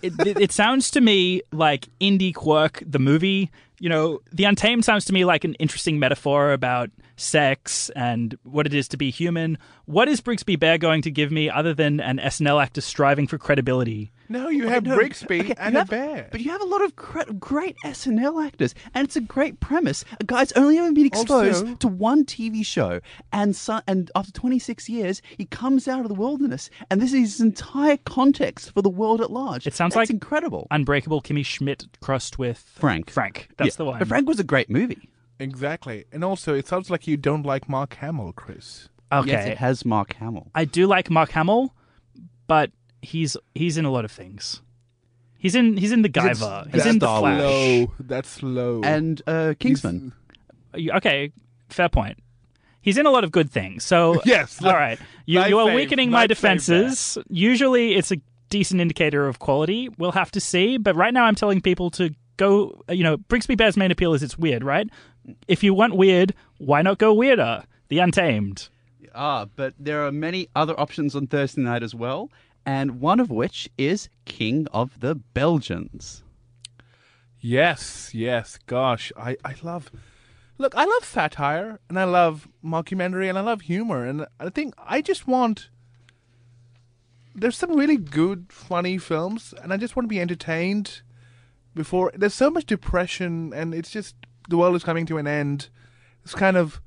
It, 0.01 0.13
it, 0.25 0.39
it 0.41 0.51
sounds 0.51 0.89
to 0.91 1.01
me 1.01 1.41
like 1.51 1.87
Indie 1.99 2.33
Quirk, 2.33 2.81
the 2.87 2.97
movie. 2.97 3.51
You 3.79 3.89
know, 3.89 4.21
The 4.31 4.45
Untamed 4.45 4.83
sounds 4.85 5.05
to 5.05 5.13
me 5.13 5.25
like 5.25 5.43
an 5.43 5.53
interesting 5.55 5.99
metaphor 5.99 6.53
about 6.53 6.89
sex 7.17 7.91
and 7.95 8.35
what 8.43 8.65
it 8.65 8.73
is 8.73 8.87
to 8.89 8.97
be 8.97 9.11
human. 9.11 9.57
What 9.85 10.07
is 10.07 10.19
Brigsby 10.21 10.57
Bear 10.59 10.77
going 10.79 11.01
to 11.03 11.11
give 11.11 11.31
me 11.31 11.49
other 11.51 11.73
than 11.75 11.99
an 11.99 12.17
SNL 12.17 12.63
actor 12.63 12.81
striving 12.81 13.27
for 13.27 13.37
credibility? 13.37 14.11
No, 14.31 14.49
you 14.49 14.67
have 14.67 14.85
no, 14.85 14.97
Brigsby 14.97 15.41
okay, 15.41 15.53
and 15.57 15.75
you 15.75 15.81
a 15.81 15.85
bear. 15.85 16.27
But 16.31 16.41
you 16.41 16.49
have 16.51 16.61
a 16.61 16.65
lot 16.65 16.81
of 16.81 16.95
cre- 16.95 17.31
great 17.39 17.75
SNL 17.83 18.45
actors, 18.45 18.73
and 18.93 19.05
it's 19.05 19.15
a 19.15 19.21
great 19.21 19.59
premise. 19.59 20.05
A 20.19 20.23
guy's 20.23 20.51
only 20.53 20.77
ever 20.77 20.91
been 20.91 21.05
exposed 21.05 21.63
Also- 21.63 21.75
to 21.75 21.87
one 21.87 22.25
TV 22.25 22.65
show, 22.65 23.01
and 23.33 23.55
so, 23.55 23.81
and 23.87 24.09
after 24.15 24.31
26 24.31 24.87
years, 24.89 25.21
he 25.37 25.45
comes 25.45 25.87
out 25.87 26.01
of 26.01 26.07
the 26.07 26.13
wilderness, 26.15 26.69
and 26.89 27.01
this 27.01 27.13
is 27.13 27.19
his 27.37 27.41
entire 27.41 27.97
context 27.97 28.71
for 28.73 28.81
the 28.81 28.89
world 28.89 29.21
at 29.21 29.31
large. 29.31 29.67
It 29.67 29.73
sounds 29.73 29.93
That's 29.93 30.09
like- 30.09 30.13
incredible. 30.13 30.67
Unbreakable 30.71 31.21
Kimmy 31.21 31.45
Schmidt 31.45 31.85
crossed 31.99 32.39
with 32.39 32.57
Frank. 32.57 33.09
Frank, 33.09 33.49
that's 33.57 33.75
Yeah, 33.75 33.77
the 33.79 33.85
one. 33.85 33.99
But 33.99 34.07
Frank 34.07 34.27
was 34.27 34.39
a 34.39 34.43
great 34.43 34.69
movie. 34.69 35.09
exactly. 35.39 36.05
And 36.11 36.23
also, 36.23 36.53
it 36.53 36.67
sounds 36.67 36.89
like 36.89 37.07
you 37.07 37.17
don't 37.17 37.45
like 37.45 37.67
Mark 37.67 37.95
Hamill, 37.95 38.31
Chris. 38.33 38.89
okay, 39.11 39.31
Yes, 39.31 39.45
it 39.47 39.57
has 39.57 39.83
Mark 39.85 40.13
Hamill. 40.15 40.51
I 40.55 40.63
do 40.65 40.87
like 40.87 41.09
Mark 41.09 41.31
Hamill, 41.31 41.73
but 42.47 42.71
he's 43.01 43.37
he's 43.55 43.77
in 43.77 43.85
a 43.85 43.91
lot 43.91 44.05
of 44.05 44.11
things. 44.11 44.61
He's 45.37 45.55
in 45.55 45.77
he's 45.77 45.91
in 45.91 46.01
the 46.03 46.11
He's 46.13 46.23
in- 46.41 46.47
Guyver. 46.47 46.65
he's 46.65 46.73
He's, 46.73 46.85
in 46.85 46.91
in 46.93 46.99
the 46.99 47.07
Flash. 47.07 47.39
Slow. 47.39 47.91
That's 47.99 48.29
slow. 48.29 48.81
And 48.83 49.21
uh, 49.27 49.53
Kingsman. 49.59 50.13
You- 50.75 50.91
Okay, 50.93 51.31
fair 51.69 51.89
point. 51.89 52.17
He's 52.83 52.97
in 52.97 53.05
a 53.05 53.11
lot 53.11 53.23
of 53.23 53.31
good 53.31 53.49
things. 53.51 53.83
So 53.83 54.21
Yes, 54.25 54.63
all 54.63 54.73
right. 54.73 54.99
You 55.25 55.41
you 55.45 55.59
are 55.59 55.67
fave, 55.69 55.75
weakening 55.75 56.09
my 56.09 56.19
my 56.21 56.25
fave 56.25 56.29
defenses. 56.29 57.17
Usually, 57.29 57.95
it's 57.95 58.11
a 58.11 58.17
decent 58.49 58.81
indicator 58.81 59.27
of 59.27 59.39
quality. 59.39 59.89
We'll 59.97 60.11
have 60.13 60.31
to 60.31 60.39
see. 60.39 60.77
But 60.77 60.95
right 60.95 61.13
now, 61.13 61.25
I'm 61.25 61.35
telling 61.35 61.61
people 61.61 61.89
to 61.91 62.13
go. 62.37 62.81
You 62.89 63.03
know, 63.03 63.17
Brigsby 63.17 63.55
Bear's 63.57 63.77
main 63.77 63.91
appeal 63.91 64.13
is 64.13 64.23
it's 64.23 64.37
weird, 64.37 64.63
right? 64.63 64.87
If 65.47 65.63
you 65.63 65.73
want 65.73 65.95
weird, 65.95 66.33
why 66.57 66.81
not 66.81 66.97
go 66.97 67.13
weirder? 67.13 67.63
The 67.89 67.99
Untamed. 67.99 68.69
Ah, 69.13 69.45
but 69.55 69.73
there 69.77 70.05
are 70.05 70.11
many 70.11 70.47
other 70.55 70.79
options 70.79 71.15
on 71.15 71.27
Thursday 71.27 71.61
night 71.61 71.83
as 71.83 71.93
well, 71.93 72.31
and 72.65 72.99
one 72.99 73.19
of 73.19 73.29
which 73.29 73.69
is 73.77 74.09
King 74.25 74.67
of 74.71 74.99
the 74.99 75.15
Belgians. 75.15 76.23
Yes, 77.39 78.11
yes. 78.13 78.59
Gosh, 78.67 79.11
I, 79.17 79.35
I 79.43 79.55
love. 79.63 79.91
Look, 80.59 80.75
I 80.75 80.85
love 80.85 81.03
satire 81.03 81.79
and 81.89 81.99
I 81.99 82.03
love 82.03 82.47
mockumentary 82.63 83.27
and 83.27 83.37
I 83.37 83.41
love 83.41 83.61
humor 83.61 84.05
and 84.05 84.27
I 84.39 84.49
think 84.49 84.75
I 84.77 85.01
just 85.01 85.27
want. 85.27 85.69
There's 87.33 87.57
some 87.57 87.75
really 87.75 87.97
good, 87.97 88.47
funny 88.49 88.97
films 88.97 89.55
and 89.63 89.73
I 89.73 89.77
just 89.77 89.95
want 89.95 90.05
to 90.05 90.13
be 90.13 90.21
entertained. 90.21 91.01
Before 91.73 92.11
there's 92.13 92.33
so 92.33 92.51
much 92.51 92.65
depression 92.65 93.53
and 93.55 93.73
it's 93.73 93.89
just 93.89 94.15
the 94.49 94.57
world 94.57 94.75
is 94.75 94.83
coming 94.83 95.05
to 95.07 95.17
an 95.17 95.25
end. 95.25 95.69
This 96.23 96.35
kind 96.35 96.57
of 96.57 96.81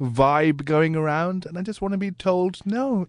vibe 0.00 0.64
going 0.64 0.94
around 0.94 1.46
and 1.46 1.58
I 1.58 1.62
just 1.62 1.82
want 1.82 1.92
to 1.92 1.98
be 1.98 2.12
told 2.12 2.60
no. 2.64 3.08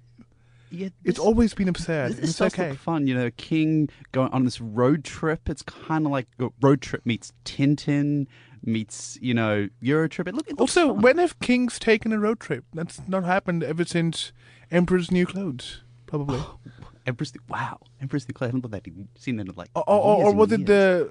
Yeah, 0.70 0.90
It's 1.04 1.20
always 1.20 1.54
been 1.54 1.68
absurd. 1.68 2.12
This, 2.12 2.20
this 2.20 2.30
it's 2.42 2.42
okay. 2.60 2.76
fun, 2.76 3.08
you 3.08 3.16
know. 3.16 3.32
King 3.38 3.90
going 4.12 4.32
on 4.32 4.44
this 4.46 4.60
road 4.60 5.04
trip. 5.04 5.50
It's 5.50 5.62
kind 5.62 6.06
of 6.06 6.12
like 6.12 6.28
road 6.62 6.82
trip 6.82 7.06
meets 7.06 7.32
Tintin 7.46 8.28
meets 8.64 9.18
you 9.22 9.34
know 9.34 9.70
Euro 9.82 10.08
trip. 10.08 10.28
It 10.28 10.36
look 10.36 10.48
it 10.50 10.60
Also, 10.60 10.88
fun. 10.90 11.02
when 11.02 11.18
have 11.20 11.40
kings 11.40 11.80
taken 11.80 12.12
a 12.12 12.20
road 12.20 12.40
trip? 12.40 12.66
That's 12.74 13.02
not 13.08 13.24
happened 13.24 13.64
ever 13.64 13.86
since 13.86 14.34
Emperor's 14.72 15.12
New 15.12 15.26
Clothes, 15.26 15.82
probably. 16.06 16.42
Empress, 17.08 17.32
wow, 17.48 17.80
Empress 18.02 18.28
New 18.28 18.34
Clothes. 18.34 18.50
I 18.50 18.58
haven't 18.58 18.72
that 18.72 18.86
seen 19.18 19.38
that 19.38 19.48
in 19.48 19.54
like 19.56 19.70
or, 19.76 19.84
or, 19.88 20.26
or 20.26 20.34
was 20.34 20.52
it 20.52 20.66
the 20.66 21.10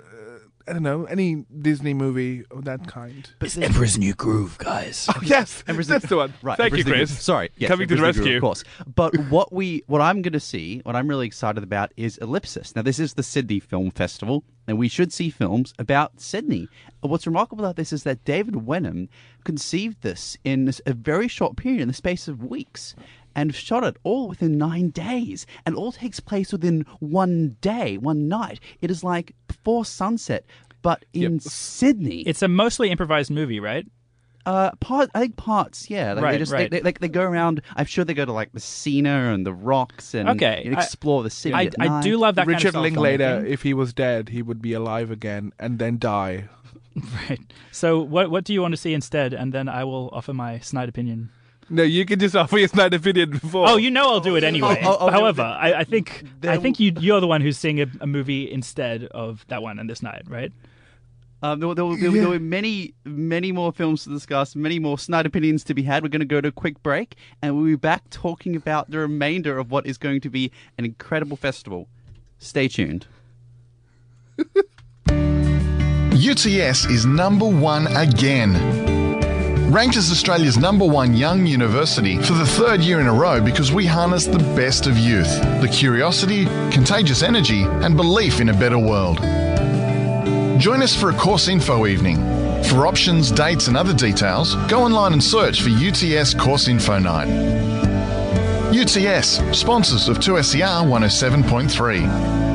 I 0.69 0.73
don't 0.73 0.83
know 0.83 1.05
any 1.05 1.45
Disney 1.61 1.95
movie 1.95 2.45
of 2.51 2.65
that 2.65 2.83
mm. 2.83 2.89
kind? 2.89 3.31
But 3.39 3.51
there's- 3.51 3.71
Emperor's 3.71 3.99
New 3.99 4.15
Groove, 4.15 4.59
guys. 4.59 5.07
Oh 5.09 5.21
yes, 5.23 5.63
Emperor's 5.67 5.87
that's 5.87 6.05
New- 6.05 6.09
the 6.09 6.17
one. 6.17 6.35
Right, 6.43 6.57
Thank 6.57 6.73
you, 6.73 6.79
Emperor's 6.79 6.87
New 6.87 6.93
Chris. 6.93 7.11
Groove. 7.11 7.21
Sorry, 7.21 7.51
yes, 7.57 7.69
Coming 7.69 7.89
to 7.89 7.97
the 7.97 8.03
rescue. 8.03 8.25
Groove, 8.25 8.37
of 8.37 8.41
course. 8.41 8.65
But 8.95 9.17
what 9.31 9.53
we, 9.53 9.85
what 9.87 10.01
I'm 10.01 10.23
going 10.23 10.33
to 10.33 10.41
see, 10.41 10.81
what 10.85 10.97
I'm 10.97 11.09
really 11.09 11.27
excited 11.27 11.63
about 11.63 11.93
is 11.97 12.19
Ellipsis. 12.19 12.75
Now, 12.75 12.83
this 12.83 12.99
is 12.99 13.15
the 13.15 13.23
Sydney 13.23 13.61
Film 13.61 13.91
Festival, 13.91 14.45
and 14.67 14.79
we 14.79 14.89
should 14.89 15.13
see 15.13 15.31
films 15.31 15.73
about 15.79 16.21
Sydney. 16.21 16.69
What's 17.01 17.27
remarkable 17.27 17.65
about 17.65 17.77
this 17.77 17.93
is 17.93 18.03
that 18.03 18.25
David 18.25 18.67
Wenham 18.67 19.09
conceived 19.45 20.03
this 20.03 20.37
in 20.45 20.71
a 20.87 20.93
very 20.93 21.29
short 21.29 21.57
period, 21.57 21.83
in 21.83 21.89
the 21.89 21.95
space 21.95 22.27
of 22.27 22.43
weeks. 22.43 22.95
And 23.37 23.55
shot 23.55 23.85
it 23.85 23.97
all 24.03 24.27
within 24.29 24.59
nine 24.59 24.89
days, 24.91 25.47
and 25.65 25.77
all 25.77 25.93
takes 25.93 26.19
place 26.19 26.51
within 26.51 26.85
one 27.01 27.57
day, 27.61 27.99
one 27.99 28.27
night. 28.29 28.59
It 28.81 28.91
is 28.91 29.05
like 29.05 29.35
before 29.47 29.85
sunset, 29.85 30.45
but 30.83 31.05
in 31.13 31.35
Yep. 31.35 31.43
Sydney. 31.43 32.21
It's 32.23 32.43
a 32.43 32.49
mostly 32.49 32.91
improvised 32.91 33.31
movie, 33.31 33.61
right? 33.61 33.87
Uh, 34.47 34.71
part, 34.81 35.11
I 35.15 35.19
think 35.21 35.37
parts, 35.37 35.91
yeah. 35.91 36.13
Like 36.15 36.23
Right, 36.25 36.33
they 36.33 36.39
just 36.39 36.53
right. 36.53 36.71
They, 36.71 36.79
they, 36.79 36.83
like 36.85 37.01
they 37.01 37.09
go 37.09 37.23
around. 37.23 37.61
I'm 37.75 37.85
sure 37.85 38.05
they 38.05 38.15
go 38.15 38.25
to 38.25 38.33
like 38.33 38.55
Messina 38.55 39.33
and 39.35 39.45
the 39.45 39.53
rocks 39.53 40.15
and 40.15 40.29
Okay, 40.31 40.63
and 40.65 40.77
I- 40.77 40.83
explore 40.83 41.23
the 41.25 41.31
city. 41.31 41.53
I, 41.53 41.65
at 41.65 41.75
I 41.81 41.89
night. 41.89 42.05
do 42.05 42.17
love 42.17 42.37
that 42.37 42.47
Richard 42.47 42.75
kind 42.75 42.77
of 42.77 42.83
Linklater, 42.85 43.45
if 43.45 43.63
he 43.63 43.75
was 43.75 43.93
dead, 43.93 44.29
he 44.31 44.43
would 44.43 44.63
be 44.63 44.73
alive 44.73 45.11
again 45.11 45.53
and 45.59 45.79
then 45.79 45.99
die. 45.99 46.49
Right. 47.29 47.41
So, 47.73 48.01
what 48.01 48.31
what 48.31 48.45
do 48.45 48.55
you 48.55 48.63
want 48.63 48.73
to 48.73 48.79
see 48.79 48.95
instead? 48.95 49.35
And 49.35 49.53
then 49.53 49.69
I 49.69 49.85
will 49.85 50.09
offer 50.15 50.33
my 50.33 50.61
snide 50.61 50.89
opinion. 50.89 51.29
No, 51.69 51.83
you 51.83 52.05
can 52.07 52.19
just 52.21 52.37
offer 52.37 52.59
your 52.59 52.69
snide 52.69 52.95
opinion 52.95 53.31
before. 53.31 53.69
Oh, 53.69 53.77
you 53.77 53.91
know 53.91 54.11
I'll 54.11 54.21
do 54.21 54.37
it 54.37 54.45
anyway. 54.45 54.81
I'll- 54.85 54.97
I'll 55.01 55.07
do 55.09 55.13
However, 55.13 55.43
it. 55.43 55.45
I, 55.75 55.81
I 55.81 55.85
think 55.85 56.25
I 56.45 56.57
think 56.59 56.79
you 56.79 56.93
you're 57.01 57.21
the 57.21 57.27
one 57.27 57.41
who's 57.41 57.59
seeing 57.59 57.81
a, 57.81 57.87
a 58.01 58.07
movie 58.07 58.51
instead 58.51 59.05
of 59.07 59.45
that 59.49 59.63
one 59.63 59.79
and 59.81 59.91
this 59.91 60.01
night, 60.03 60.23
right? 60.29 60.53
Um, 61.43 61.59
there, 61.61 61.67
will- 61.69 61.75
there, 61.75 61.85
will, 61.85 61.97
there, 61.97 62.11
will- 62.11 62.21
there 62.21 62.29
were 62.31 62.39
many, 62.39 62.95
many 63.05 63.53
more 63.53 63.71
films 63.73 64.05
to 64.05 64.11
discuss, 64.11 64.57
many 64.57 64.79
more 64.79 64.99
snide 64.99 65.27
opinions 65.27 65.65
to 65.65 65.75
be 65.75 65.83
had. 65.83 66.03
We're 66.03 66.09
going 66.09 66.21
to 66.21 66.25
go 66.27 66.41
to 66.41 66.49
a 66.49 66.53
quick 66.53 66.83
break, 66.83 67.15
and 67.43 67.55
we'll 67.57 67.67
be 67.67 67.77
back 67.77 68.09
talking 68.11 68.57
about 68.57 68.91
the 68.91 68.99
remainder 68.99 69.59
of 69.59 69.71
what 69.71 69.87
is 69.87 69.99
going 69.99 70.21
to 70.23 70.31
be 70.31 70.51
an 70.79 70.85
incredible 70.87 71.37
festival. 71.37 71.89
Stay 72.39 72.69
tuned. 72.69 73.07
UTS 76.15 76.87
is 76.87 77.05
number 77.07 77.47
one 77.47 77.87
again. 77.89 78.55
Ranked 79.69 79.97
as 79.97 80.13
Australia's 80.13 80.57
number 80.57 80.87
one 80.87 81.13
young 81.13 81.45
university 81.45 82.23
for 82.23 82.35
the 82.35 82.47
third 82.47 82.83
year 82.83 83.01
in 83.01 83.09
a 83.09 83.13
row 83.13 83.41
because 83.41 83.73
we 83.73 83.85
harness 83.85 84.25
the 84.25 84.39
best 84.55 84.87
of 84.87 84.97
youth 84.97 85.29
the 85.61 85.69
curiosity, 85.69 86.45
contagious 86.71 87.23
energy, 87.23 87.65
and 87.65 87.97
belief 87.97 88.41
in 88.41 88.49
a 88.49 88.53
better 88.53 88.79
world. 88.79 89.19
Join 90.61 90.83
us 90.83 90.95
for 90.95 91.11
a 91.11 91.15
course 91.15 91.49
info 91.49 91.87
evening. 91.87 92.17
For 92.65 92.87
options, 92.87 93.33
dates, 93.33 93.67
and 93.67 93.77
other 93.77 93.93
details, 93.93 94.55
go 94.69 94.85
online 94.85 95.13
and 95.13 95.23
search 95.23 95.63
for 95.63 95.71
UTS 95.71 96.35
Course 96.35 96.69
Info 96.69 97.01
Night. 97.01 97.29
UTS, 98.73 99.41
sponsors 99.59 100.09
of 100.09 100.19
2SER 100.19 100.87
107.3. 100.87 102.46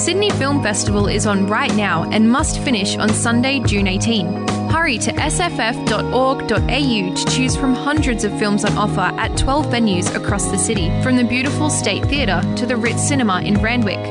Sydney 0.00 0.30
Film 0.30 0.62
Festival 0.62 1.08
is 1.08 1.26
on 1.26 1.46
right 1.46 1.74
now 1.76 2.04
and 2.04 2.32
must 2.32 2.60
finish 2.60 2.96
on 2.96 3.10
Sunday, 3.10 3.60
June 3.60 3.86
18. 3.86 4.48
Hurry 4.70 4.96
to 4.96 5.12
sff.org.au 5.12 6.48
to 6.48 7.24
choose 7.26 7.54
from 7.54 7.74
hundreds 7.74 8.24
of 8.24 8.36
films 8.38 8.64
on 8.64 8.78
offer 8.78 9.14
at 9.20 9.36
12 9.36 9.66
venues 9.66 10.14
across 10.16 10.50
the 10.50 10.56
city, 10.56 10.88
from 11.02 11.16
the 11.16 11.24
beautiful 11.24 11.68
State 11.68 12.06
Theatre 12.06 12.40
to 12.56 12.64
the 12.64 12.78
Ritz 12.78 13.06
Cinema 13.06 13.42
in 13.42 13.60
Randwick. 13.60 14.02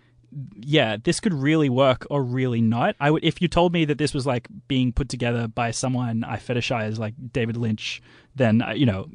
yeah, 0.60 0.98
this 1.04 1.20
could 1.20 1.34
really 1.34 1.70
work 1.70 2.06
or 2.10 2.24
really 2.24 2.62
not. 2.62 2.96
I 3.00 3.12
would 3.12 3.24
if 3.24 3.42
you 3.42 3.48
told 3.48 3.74
me 3.74 3.86
that 3.86 3.98
this 3.98 4.14
was 4.14 4.26
like 4.26 4.48
being 4.68 4.92
put 4.92 5.10
together 5.10 5.48
by 5.48 5.72
someone 5.72 6.24
I 6.24 6.38
fetishize 6.38 6.98
like 6.98 7.14
David 7.32 7.58
Lynch, 7.58 8.02
then 8.36 8.62
uh, 8.62 8.72
you 8.72 8.86
know, 8.86 9.10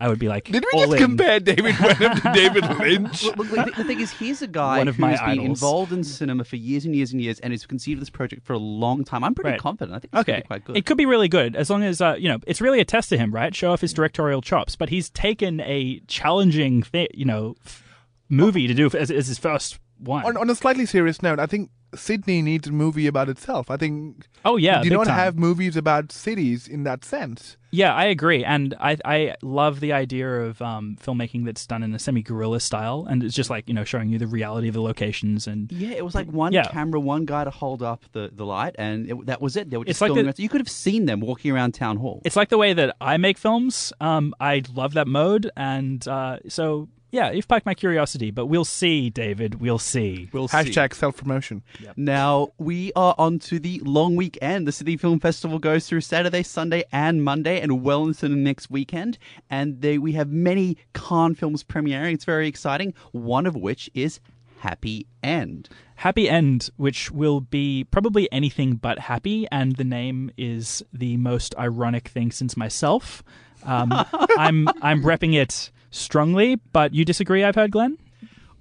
I 0.00 0.08
would 0.08 0.20
be 0.20 0.28
like 0.28 0.44
Did 0.44 0.64
we 0.72 0.78
all 0.78 0.86
just 0.86 0.92
in. 0.94 0.98
compare 1.00 1.40
David 1.40 1.74
Wenham 1.80 2.20
to 2.20 2.32
David 2.32 2.64
Lynch? 2.78 3.24
Look, 3.24 3.36
look, 3.38 3.50
the, 3.50 3.72
the 3.78 3.84
thing 3.84 3.98
is, 3.98 4.12
he's 4.12 4.42
a 4.42 4.46
guy 4.46 4.78
One 4.78 4.86
of 4.86 4.94
who's 4.94 5.00
my 5.00 5.10
been 5.16 5.40
idols. 5.40 5.46
involved 5.48 5.92
in 5.92 6.04
cinema 6.04 6.44
for 6.44 6.54
years 6.54 6.84
and 6.84 6.94
years 6.94 7.10
and 7.10 7.20
years, 7.20 7.40
and 7.40 7.52
has 7.52 7.66
conceived 7.66 8.00
this 8.00 8.08
project 8.10 8.44
for 8.46 8.52
a 8.52 8.58
long 8.58 9.02
time. 9.04 9.24
I'm 9.24 9.34
pretty 9.34 9.50
Right. 9.50 9.60
confident. 9.60 9.96
I 9.96 9.98
think 9.98 10.10
it's 10.14 10.20
Okay, 10.20 10.42
quite 10.46 10.64
good. 10.64 10.76
it 10.76 10.86
could 10.86 10.98
be 10.98 11.06
really 11.06 11.26
good 11.28 11.56
as 11.56 11.68
long 11.68 11.82
as 11.82 12.00
uh, 12.00 12.14
you 12.16 12.28
know 12.28 12.38
it's 12.46 12.60
really 12.60 12.78
a 12.78 12.84
test 12.84 13.08
to 13.08 13.18
him, 13.18 13.34
right? 13.34 13.52
Show 13.52 13.72
off 13.72 13.80
his 13.80 13.92
directorial 13.92 14.40
chops. 14.40 14.76
But 14.76 14.90
he's 14.90 15.10
taken 15.10 15.58
a 15.62 15.98
challenging, 16.06 16.84
thi- 16.84 17.08
you 17.12 17.24
know, 17.24 17.56
f- 17.66 17.82
movie 18.28 18.68
to 18.68 18.74
do 18.74 18.86
as, 18.96 19.10
as 19.10 19.26
his 19.26 19.38
first 19.38 19.80
one. 19.98 20.24
on, 20.24 20.36
on 20.36 20.50
a 20.50 20.54
slightly 20.54 20.86
serious 20.86 21.22
note, 21.22 21.38
I 21.38 21.46
think 21.46 21.70
Sydney 21.94 22.42
needs 22.42 22.68
a 22.68 22.72
movie 22.72 23.06
about 23.06 23.28
itself. 23.30 23.70
I 23.70 23.76
think 23.78 24.26
oh 24.44 24.56
yeah, 24.56 24.82
you 24.82 24.90
don't 24.90 25.06
time. 25.06 25.14
have 25.14 25.38
movies 25.38 25.74
about 25.76 26.12
cities 26.12 26.68
in 26.68 26.84
that 26.84 27.04
sense. 27.04 27.56
Yeah, 27.70 27.94
I 27.94 28.04
agree, 28.04 28.44
and 28.44 28.74
I 28.78 28.98
I 29.06 29.34
love 29.42 29.80
the 29.80 29.92
idea 29.94 30.28
of 30.42 30.60
um, 30.60 30.96
filmmaking 31.02 31.46
that's 31.46 31.66
done 31.66 31.82
in 31.82 31.94
a 31.94 31.98
semi 31.98 32.20
guerrilla 32.22 32.60
style, 32.60 33.06
and 33.08 33.22
it's 33.22 33.34
just 33.34 33.48
like 33.48 33.68
you 33.68 33.74
know 33.74 33.84
showing 33.84 34.10
you 34.10 34.18
the 34.18 34.26
reality 34.26 34.68
of 34.68 34.74
the 34.74 34.82
locations 34.82 35.46
and 35.46 35.72
yeah, 35.72 35.90
it 35.92 36.04
was 36.04 36.14
like 36.14 36.26
one 36.30 36.52
Yeah. 36.52 36.64
camera, 36.64 37.00
one 37.00 37.24
guy 37.24 37.44
to 37.44 37.50
hold 37.50 37.82
up 37.82 38.04
the, 38.12 38.30
the 38.34 38.44
light, 38.44 38.74
and 38.78 39.10
it, 39.10 39.26
that 39.26 39.40
was 39.40 39.56
it. 39.56 39.70
They 39.70 39.78
were 39.78 39.84
just 39.86 40.02
It's 40.02 40.02
like 40.02 40.12
the- 40.36 40.42
You 40.42 40.48
could 40.50 40.60
have 40.60 40.68
seen 40.70 41.06
them 41.06 41.20
walking 41.20 41.50
around 41.52 41.72
town 41.72 41.96
hall. 41.96 42.20
it's 42.26 42.36
like 42.36 42.50
the 42.50 42.58
way 42.58 42.74
that 42.74 42.96
I 43.00 43.16
make 43.16 43.38
films. 43.38 43.92
Um, 44.00 44.34
I 44.40 44.62
love 44.74 44.92
that 44.94 45.06
mode, 45.08 45.50
and 45.56 46.06
uh, 46.06 46.38
so 46.48 46.88
yeah, 47.10 47.30
you've 47.30 47.48
piqued 47.48 47.64
my 47.64 47.74
curiosity. 47.74 48.30
But 48.30 48.46
we'll 48.46 48.64
see, 48.64 49.10
David. 49.10 49.60
We'll 49.60 49.78
see. 49.78 50.28
We'll 50.32 50.48
see. 50.48 50.56
Hashtag 50.56 50.94
self 50.94 51.16
promotion. 51.16 51.62
Now 51.96 52.52
we 52.58 52.92
are 52.94 53.14
on 53.18 53.38
to 53.40 53.58
the 53.58 53.80
long 53.84 54.16
weekend. 54.16 54.66
The 54.66 54.72
Sydney 54.72 54.96
Film 54.96 55.20
Festival 55.20 55.58
goes 55.58 55.88
through 55.88 56.02
Saturday, 56.02 56.42
Sunday, 56.42 56.84
and 56.92 57.24
Monday, 57.24 57.60
and 57.60 57.82
well 57.82 58.04
into 58.04 58.28
the 58.28 58.36
next 58.36 58.70
weekend. 58.70 59.18
And 59.48 59.80
they, 59.80 59.98
we 59.98 60.12
have 60.12 60.28
many 60.30 60.76
Cannes 60.92 61.34
films 61.36 61.64
premiering. 61.64 62.14
It's 62.14 62.24
very 62.24 62.48
exciting. 62.48 62.94
One 63.12 63.46
of 63.46 63.56
which 63.56 63.90
is 63.94 64.20
Happy 64.60 65.06
End. 65.22 65.68
Happy 65.96 66.28
End, 66.28 66.70
which 66.76 67.10
will 67.10 67.40
be 67.40 67.84
probably 67.84 68.30
anything 68.30 68.74
but 68.74 68.98
happy, 68.98 69.46
and 69.50 69.76
the 69.76 69.84
name 69.84 70.30
is 70.36 70.82
the 70.92 71.16
most 71.16 71.54
ironic 71.58 72.08
thing 72.08 72.30
since 72.30 72.56
myself. 72.56 73.22
Um, 73.64 73.92
I'm 74.36 74.68
I'm 74.82 75.02
repping 75.02 75.34
it 75.34 75.70
strongly, 75.90 76.56
but 76.72 76.94
you 76.94 77.04
disagree? 77.04 77.44
I've 77.44 77.54
heard, 77.54 77.70
Glenn. 77.72 77.98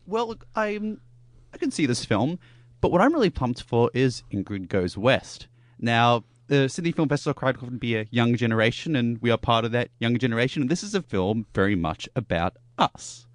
Well, 0.05 0.35
I'm 0.55 1.01
I 1.53 1.57
can 1.57 1.71
see 1.71 1.85
this 1.85 2.05
film, 2.05 2.39
but 2.81 2.91
what 2.91 3.01
I'm 3.01 3.13
really 3.13 3.29
pumped 3.29 3.63
for 3.63 3.89
is 3.93 4.23
Ingrid 4.31 4.67
Goes 4.69 4.97
West. 4.97 5.47
Now, 5.79 6.23
the 6.47 6.69
Sydney 6.69 6.91
Film 6.91 7.09
Festival 7.09 7.33
quite 7.33 7.55
often 7.57 7.77
be 7.77 7.95
a 7.97 8.05
young 8.11 8.35
generation, 8.35 8.95
and 8.95 9.21
we 9.21 9.31
are 9.31 9.37
part 9.37 9.65
of 9.65 9.71
that 9.71 9.89
younger 9.99 10.19
generation. 10.19 10.61
And 10.61 10.71
this 10.71 10.83
is 10.83 10.95
a 10.95 11.01
film 11.01 11.45
very 11.53 11.75
much 11.75 12.07
about 12.15 12.55
us. 12.77 13.25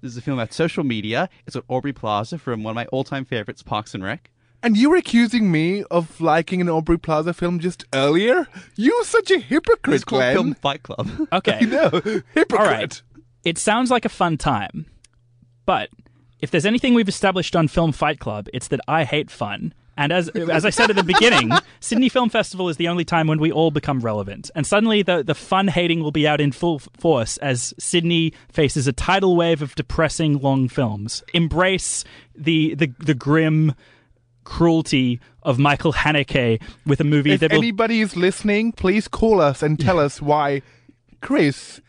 This 0.00 0.12
is 0.12 0.16
a 0.18 0.22
film 0.22 0.38
about 0.38 0.52
social 0.52 0.84
media. 0.84 1.28
It's 1.46 1.56
got 1.56 1.64
Aubrey 1.68 1.92
Plaza 1.92 2.38
from 2.38 2.62
one 2.62 2.72
of 2.72 2.76
my 2.76 2.86
all-time 2.86 3.24
favorites, 3.24 3.62
Parks 3.62 3.94
and 3.94 4.02
Rec. 4.02 4.30
And 4.62 4.76
you 4.76 4.90
were 4.90 4.96
accusing 4.96 5.52
me 5.52 5.84
of 5.84 6.20
liking 6.20 6.60
an 6.60 6.68
Aubrey 6.68 6.98
Plaza 6.98 7.32
film 7.32 7.60
just 7.60 7.84
earlier? 7.94 8.48
You're 8.74 9.04
such 9.04 9.30
a 9.30 9.38
hypocrite, 9.38 9.94
It's 9.94 10.04
called 10.04 10.20
Glenn. 10.20 10.34
Film 10.34 10.54
Fight 10.54 10.82
Club. 10.82 11.08
Okay. 11.32 11.58
You 11.60 11.66
know, 11.68 11.90
hypocrite. 12.34 12.52
All 12.60 12.66
right. 12.66 13.02
It 13.48 13.56
sounds 13.56 13.90
like 13.90 14.04
a 14.04 14.10
fun 14.10 14.36
time, 14.36 14.84
but 15.64 15.88
if 16.40 16.50
there's 16.50 16.66
anything 16.66 16.92
we've 16.92 17.08
established 17.08 17.56
on 17.56 17.66
Film 17.66 17.92
Fight 17.92 18.20
Club, 18.20 18.46
it's 18.52 18.68
that 18.68 18.80
I 18.86 19.04
hate 19.04 19.30
fun. 19.30 19.72
And 19.96 20.12
as 20.12 20.28
as 20.28 20.66
I 20.66 20.70
said 20.70 20.90
at 20.90 20.96
the 20.96 21.02
beginning, 21.02 21.50
Sydney 21.80 22.10
Film 22.10 22.28
Festival 22.28 22.68
is 22.68 22.76
the 22.76 22.88
only 22.88 23.06
time 23.06 23.26
when 23.26 23.40
we 23.40 23.50
all 23.50 23.70
become 23.70 24.00
relevant. 24.00 24.50
And 24.54 24.66
suddenly 24.66 25.02
the, 25.02 25.24
the 25.24 25.34
fun 25.34 25.66
hating 25.66 26.02
will 26.02 26.12
be 26.12 26.28
out 26.28 26.42
in 26.42 26.52
full 26.52 26.78
force 26.78 27.38
as 27.38 27.72
Sydney 27.78 28.34
faces 28.52 28.86
a 28.86 28.92
tidal 28.92 29.34
wave 29.34 29.62
of 29.62 29.74
depressing 29.76 30.38
long 30.40 30.68
films. 30.68 31.24
Embrace 31.32 32.04
the 32.36 32.74
the, 32.74 32.92
the 32.98 33.14
grim 33.14 33.74
cruelty 34.44 35.20
of 35.42 35.58
Michael 35.58 35.94
Haneke 35.94 36.60
with 36.84 37.00
a 37.00 37.04
movie 37.04 37.32
If 37.32 37.40
that 37.40 37.52
will 37.52 37.58
anybody 37.58 38.02
is 38.02 38.14
listening, 38.14 38.72
please 38.72 39.08
call 39.08 39.40
us 39.40 39.62
and 39.62 39.80
tell 39.80 39.98
us 40.06 40.20
why 40.20 40.60
Chris 41.22 41.80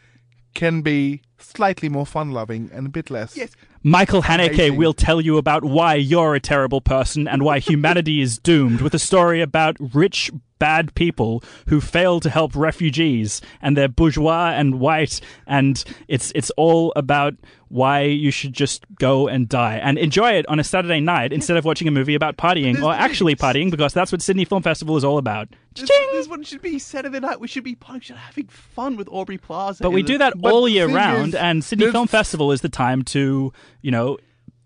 can 0.60 0.82
be 0.82 1.22
slightly 1.38 1.88
more 1.88 2.06
fun-loving 2.06 2.70
and 2.74 2.86
a 2.86 2.90
bit 2.90 3.10
less. 3.10 3.38
Yes. 3.38 3.52
Michael 3.82 4.22
Haneke 4.22 4.56
Amazing. 4.56 4.76
will 4.76 4.94
tell 4.94 5.22
you 5.22 5.38
about 5.38 5.64
why 5.64 5.96
you're 5.96 6.36
a 6.36 6.42
terrible 6.42 6.82
person 6.82 7.30
and 7.30 7.44
why 7.44 7.60
humanity 7.60 8.20
is 8.20 8.38
doomed 8.38 8.82
with 8.82 8.94
a 8.94 9.00
story 9.00 9.40
about 9.42 9.78
rich, 9.94 10.30
bad 10.60 10.94
people 10.94 11.44
who 11.68 11.82
fail 11.82 12.20
to 12.20 12.30
help 12.30 12.56
refugees 12.56 13.42
and 13.62 13.76
they're 13.76 13.88
bourgeois 13.88 14.52
and 14.52 14.80
white 14.80 15.22
and 15.48 15.84
it's 16.08 16.32
it's 16.36 16.52
all 16.52 16.94
about 16.96 17.34
why 17.70 18.02
you 18.02 18.32
should 18.32 18.52
just 18.52 18.84
go 18.96 19.28
and 19.28 19.48
die 19.48 19.78
and 19.78 19.98
enjoy 19.98 20.32
it 20.32 20.48
on 20.50 20.60
a 20.60 20.64
Saturday 20.64 21.00
night 21.00 21.32
instead 21.32 21.56
of 21.56 21.64
watching 21.66 21.88
a 21.88 21.92
movie 21.92 22.16
about 22.16 22.36
partying 22.36 22.82
or 22.82 22.92
actually 22.92 23.36
partying 23.36 23.70
because 23.72 23.94
that's 23.94 24.12
what 24.12 24.22
Sydney 24.22 24.44
Film 24.44 24.64
Festival 24.64 24.98
is 24.98 25.04
all 25.04 25.20
about. 25.20 25.50
This, 25.76 25.90
this 26.12 26.28
one 26.28 26.44
should 26.44 26.64
be 26.64 26.80
Saturday 26.80 27.20
night. 27.20 27.40
We 27.40 27.48
should 27.48 27.64
be 27.64 27.78
we 27.94 28.00
should 28.00 28.16
be 28.16 28.20
having 28.20 28.48
fun 28.48 28.98
with 28.98 29.08
Aubrey 29.12 29.38
Plaza. 29.38 29.84
But 29.84 29.92
we 29.92 30.02
do 30.02 30.18
that 30.18 30.34
all 30.44 30.68
year 30.68 30.88
round, 30.88 31.30
is, 31.30 31.36
and 31.36 31.64
Sydney 31.64 31.92
Film 31.92 32.08
Festival 32.08 32.52
is 32.52 32.62
the 32.62 32.70
time 32.70 33.04
to, 33.04 33.54
you 33.82 33.92
know, 33.92 34.18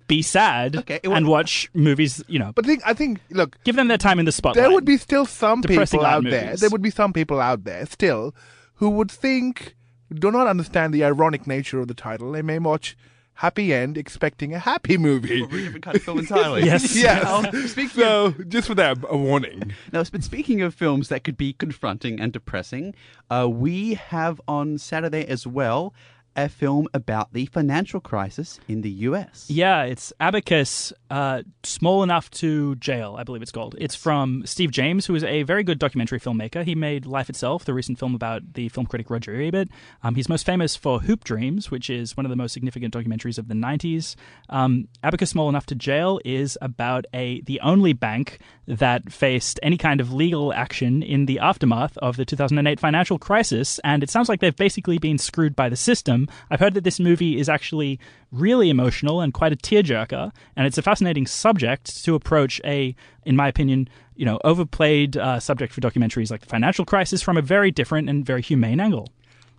be 0.08 0.22
sad 0.22 0.76
Okay, 0.78 1.00
it 1.04 1.08
and 1.10 1.28
watch 1.28 1.70
movies, 1.74 2.24
you 2.28 2.40
know, 2.40 2.52
But 2.54 2.66
I 2.66 2.68
think, 2.68 2.82
I 2.86 2.94
think, 2.94 3.20
look, 3.30 3.58
give 3.64 3.76
them 3.76 3.88
their 3.88 3.98
time 3.98 4.20
in 4.20 4.26
the 4.26 4.32
spotlight. 4.32 4.62
there 4.64 4.72
would 4.72 4.86
be 4.86 4.98
still 4.98 5.26
some 5.26 5.62
Depressing 5.62 6.00
people 6.00 6.06
out 6.06 6.24
there. 6.24 6.46
movies. 6.46 6.60
There 6.62 6.70
would 6.70 6.82
be 6.82 6.90
some 6.90 7.14
people 7.14 7.40
out 7.40 7.64
there 7.64 7.86
still 7.86 8.34
who 8.76 8.90
would 8.90 9.10
think, 9.12 9.76
do 10.14 10.30
not 10.32 10.48
understand 10.48 10.94
the 10.94 11.04
ironic 11.04 11.48
nature 11.48 11.80
of 11.80 11.88
the 11.88 11.94
title. 11.94 12.32
They 12.32 12.42
may 12.42 12.60
watch 12.60 12.98
Happy 13.38 13.74
End 13.74 13.98
expecting 13.98 14.54
a 14.54 14.60
happy 14.60 14.96
movie. 14.98 15.42
a 15.42 15.46
really 15.48 15.64
different 15.64 15.84
kind 15.86 15.98
of 15.98 16.04
film 16.04 16.20
entirely. 16.26 16.66
Yes. 16.66 16.96
Now, 16.96 17.42
Yes. 17.52 17.72
speaking 17.72 18.04
of 18.04 18.36
so, 18.38 18.44
just 18.48 18.68
for 18.68 18.76
that, 18.76 18.98
a 19.10 19.18
warning. 19.18 19.74
Now, 19.92 20.04
but 20.12 20.24
speaking 20.24 20.62
of 20.62 20.76
films 20.76 21.08
that 21.10 21.24
could 21.24 21.36
be 21.38 21.54
confronting 21.54 22.20
and 22.20 22.32
depressing, 22.32 22.94
uh, 23.32 23.48
we 23.50 23.96
have 23.96 24.40
on 24.48 24.78
Saturday 24.78 25.26
as 25.26 25.48
well 25.48 25.96
a 26.36 26.50
film 26.50 26.88
about 26.94 27.34
the 27.34 27.46
financial 27.48 28.00
crisis 28.00 28.60
in 28.68 28.82
the 28.82 28.90
US. 28.90 29.46
Yeah, 29.50 29.84
it's 29.84 30.12
Abacus, 30.20 30.94
uh, 31.10 31.44
Small 31.64 32.04
Enough 32.04 32.30
to 32.32 32.76
Jail, 32.76 33.16
I 33.18 33.24
believe 33.24 33.42
it's 33.42 33.52
called. 33.52 33.76
It's 33.78 33.96
from 33.96 34.44
Steve 34.46 34.72
James, 34.72 35.06
who 35.06 35.16
is 35.16 35.24
a 35.24 35.44
very 35.44 35.64
good 35.64 35.80
documentary 35.80 36.20
filmmaker. 36.20 36.64
He 36.64 36.76
made 36.76 37.06
Life 37.06 37.30
Itself, 37.30 37.66
the 37.66 37.74
recent 37.74 38.00
film 38.00 38.16
about 38.16 38.54
the 38.54 38.70
film 38.70 38.86
critic 38.86 39.10
Roger 39.10 39.40
Ebert. 39.40 39.68
Um, 40.04 40.16
he's 40.16 40.30
most 40.30 40.46
famous 40.46 40.76
for 40.76 41.00
Hoop 41.00 41.24
Dreams, 41.24 41.70
which 41.70 41.90
is 41.90 42.18
one 42.18 42.26
of 42.26 42.30
the 42.30 42.36
most 42.36 42.54
significant 42.54 42.94
documentaries 42.94 43.38
of 43.38 43.48
the 43.48 43.56
90s. 43.56 44.16
Um, 44.50 44.88
Abacus, 45.04 45.30
Small 45.30 45.50
Enough 45.50 45.66
to 45.68 45.76
Jail 45.76 46.20
is 46.26 46.58
about 46.62 47.06
a 47.14 47.42
the 47.42 47.60
only 47.62 47.94
bank 47.94 48.40
that 48.68 49.12
faced 49.12 49.60
any 49.62 49.78
kind 49.78 50.00
of 50.00 50.14
legal 50.14 50.54
action 50.54 51.04
in 51.04 51.26
the 51.26 51.40
aftermath 51.40 51.98
of 51.98 52.16
the 52.16 52.26
2008 52.26 52.80
financial 52.80 53.20
crisis, 53.20 53.80
and 53.84 54.04
it 54.04 54.10
sounds 54.10 54.30
like 54.30 54.40
they've 54.40 54.56
basically 54.56 54.98
been 54.98 55.18
screwed 55.18 55.56
by 55.56 55.70
the 55.70 55.76
system. 55.76 56.28
I've 56.50 56.60
heard 56.60 56.74
that 56.76 56.84
this 56.84 57.00
movie 57.00 57.38
is 57.40 57.50
actually 57.50 58.00
really 58.32 58.70
emotional 58.70 59.22
and 59.22 59.34
quite 59.34 59.54
a 59.54 59.58
tearjerker, 59.58 60.32
and 60.56 60.68
it's 60.68 60.78
a 60.78 60.82
fascinating 60.82 61.28
subject 61.28 62.04
to 62.06 62.16
approach 62.16 62.62
a, 62.64 62.96
in 63.26 63.36
my 63.36 63.48
opinion, 63.48 63.90
you 64.16 64.26
know, 64.26 64.40
overplayed 64.44 65.18
uh, 65.18 65.40
subject 65.40 65.74
for 65.74 65.82
documentaries 65.82 66.32
like 66.32 66.42
the 66.42 66.48
financial 66.48 66.86
crisis 66.86 67.22
from 67.22 67.38
a 67.38 67.42
very 67.42 67.72
different 67.72 68.10
and 68.10 68.26
very 68.26 68.42
humane 68.42 68.80
angle. 68.80 69.10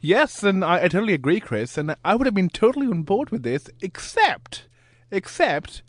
Yes, 0.00 0.42
and 0.42 0.64
I, 0.64 0.84
I 0.84 0.88
totally 0.88 1.14
agree, 1.14 1.40
Chris. 1.40 1.78
And 1.78 1.96
I 2.04 2.14
would 2.14 2.26
have 2.26 2.34
been 2.34 2.50
totally 2.50 2.86
on 2.86 3.04
board 3.04 3.30
with 3.30 3.42
this, 3.42 3.70
except, 3.80 4.68
except, 5.10 5.82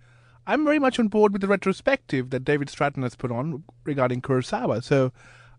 I'm 0.47 0.63
very 0.63 0.79
much 0.79 0.99
on 0.99 1.07
board 1.07 1.31
with 1.33 1.41
the 1.41 1.47
retrospective 1.47 2.29
that 2.29 2.43
David 2.43 2.69
Stratton 2.69 3.03
has 3.03 3.15
put 3.15 3.31
on 3.31 3.63
regarding 3.83 4.21
Kurosawa. 4.21 4.83
So 4.83 5.11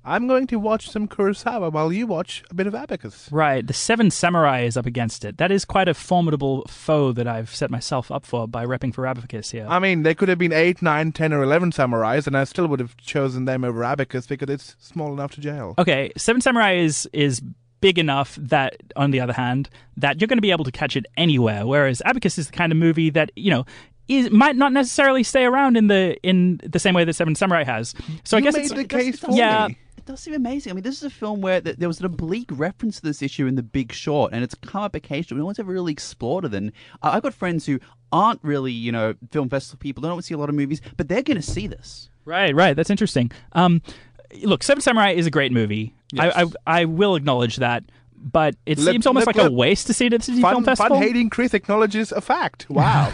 I'm 0.04 0.28
going 0.28 0.46
to 0.46 0.60
watch 0.60 0.88
some 0.88 1.08
Kurosawa 1.08 1.72
while 1.72 1.92
you 1.92 2.06
watch 2.06 2.44
a 2.48 2.54
bit 2.54 2.68
of 2.68 2.74
Abacus. 2.76 3.28
Right, 3.32 3.66
the 3.66 3.72
Seven 3.72 4.12
Samurai 4.12 4.60
is 4.60 4.76
up 4.76 4.86
against 4.86 5.24
it. 5.24 5.38
That 5.38 5.50
is 5.50 5.64
quite 5.64 5.88
a 5.88 5.94
formidable 5.94 6.64
foe 6.68 7.10
that 7.12 7.26
I've 7.26 7.52
set 7.52 7.72
myself 7.72 8.12
up 8.12 8.24
for 8.24 8.46
by 8.46 8.64
repping 8.64 8.94
for 8.94 9.04
Abacus 9.04 9.50
here. 9.50 9.66
I 9.68 9.80
mean, 9.80 10.04
there 10.04 10.14
could 10.14 10.28
have 10.28 10.38
been 10.38 10.52
eight, 10.52 10.80
nine, 10.80 11.10
ten, 11.10 11.32
or 11.32 11.42
eleven 11.42 11.72
samurais, 11.72 12.28
and 12.28 12.36
I 12.36 12.44
still 12.44 12.68
would 12.68 12.78
have 12.78 12.96
chosen 12.96 13.46
them 13.46 13.64
over 13.64 13.82
Abacus 13.82 14.28
because 14.28 14.48
it's 14.48 14.76
small 14.78 15.12
enough 15.12 15.32
to 15.32 15.40
jail. 15.40 15.74
Okay, 15.78 16.12
Seven 16.16 16.40
Samurai 16.40 16.76
is 16.76 17.08
is 17.12 17.42
big 17.80 17.98
enough 17.98 18.36
that, 18.40 18.76
on 18.94 19.10
the 19.10 19.20
other 19.20 19.32
hand, 19.32 19.68
that 19.96 20.20
you're 20.20 20.28
going 20.28 20.38
to 20.38 20.42
be 20.42 20.50
able 20.52 20.64
to 20.64 20.72
catch 20.72 20.96
it 20.96 21.04
anywhere. 21.16 21.66
Whereas 21.66 22.00
Abacus 22.04 22.38
is 22.38 22.46
the 22.46 22.52
kind 22.52 22.70
of 22.70 22.78
movie 22.78 23.10
that 23.10 23.32
you 23.34 23.50
know 23.50 23.66
is 24.08 24.30
might 24.30 24.56
not 24.56 24.72
necessarily 24.72 25.22
stay 25.22 25.44
around 25.44 25.76
in 25.76 25.86
the 25.88 26.16
in 26.22 26.60
the 26.64 26.78
same 26.78 26.94
way 26.94 27.04
that 27.04 27.14
Seven 27.14 27.34
Samurai 27.34 27.64
has. 27.64 27.94
So 28.24 28.36
I 28.36 28.40
You 28.40 28.44
guess 28.44 28.54
made 28.54 28.60
it's 28.64 28.72
the 28.74 28.80
It 28.80 28.88
case 28.88 29.14
it 29.14 29.20
for 29.20 29.26
does- 29.28 29.36
Yeah. 29.38 29.68
me. 29.68 29.78
It 29.98 30.04
does 30.04 30.20
seem 30.20 30.34
amazing. 30.34 30.70
I 30.70 30.74
mean, 30.74 30.84
this 30.84 30.96
is 30.98 31.02
a 31.02 31.10
film 31.10 31.40
where 31.40 31.60
th- 31.60 31.76
there 31.78 31.88
was 31.88 31.98
an 31.98 32.06
oblique 32.06 32.50
reference 32.52 32.96
to 33.00 33.02
this 33.02 33.22
issue 33.22 33.46
in 33.46 33.56
The 33.56 33.62
Big 33.64 33.92
Short, 33.92 34.32
and 34.32 34.44
it's 34.44 34.54
come 34.54 34.82
up 34.82 34.94
occasionally. 34.94 35.40
No 35.40 35.46
one's 35.46 35.58
ever 35.58 35.72
really 35.72 35.90
explored 35.92 36.44
it. 36.44 36.54
And 36.54 36.70
I- 37.02 37.16
I've 37.16 37.22
got 37.24 37.34
friends 37.34 37.66
who 37.66 37.80
aren't 38.12 38.38
really, 38.44 38.70
you 38.70 38.92
know, 38.92 39.14
film 39.32 39.48
festival 39.48 39.78
people. 39.80 40.02
They 40.02 40.08
don't 40.08 40.22
see 40.22 40.34
a 40.34 40.38
lot 40.38 40.48
of 40.48 40.54
movies, 40.54 40.80
but 40.96 41.08
they're 41.08 41.22
going 41.22 41.38
to 41.38 41.42
see 41.42 41.66
this. 41.66 42.08
Right, 42.24 42.54
right. 42.54 42.76
That's 42.76 42.90
interesting. 42.90 43.32
Um, 43.52 43.82
look, 44.44 44.62
Seven 44.62 44.80
Samurai 44.80 45.10
is 45.10 45.26
a 45.26 45.30
great 45.30 45.50
movie. 45.50 45.94
Yes. 46.12 46.32
I, 46.36 46.42
I 46.42 46.80
I 46.82 46.84
will 46.84 47.16
acknowledge 47.16 47.56
that, 47.56 47.82
but 48.18 48.56
it 48.66 48.78
seems 48.78 49.06
almost 49.06 49.26
like 49.26 49.36
a 49.36 49.50
waste 49.50 49.86
to 49.88 49.94
see 49.94 50.06
it 50.06 50.12
at 50.12 50.20
the 50.20 50.24
City 50.26 50.40
Fun, 50.42 50.54
Film 50.54 50.64
Festival. 50.64 50.96
fun 50.96 51.02
hating 51.06 51.30
Chris 51.30 51.54
acknowledges 51.54 52.12
a 52.12 52.20
fact. 52.20 52.66
Wow. 52.68 53.10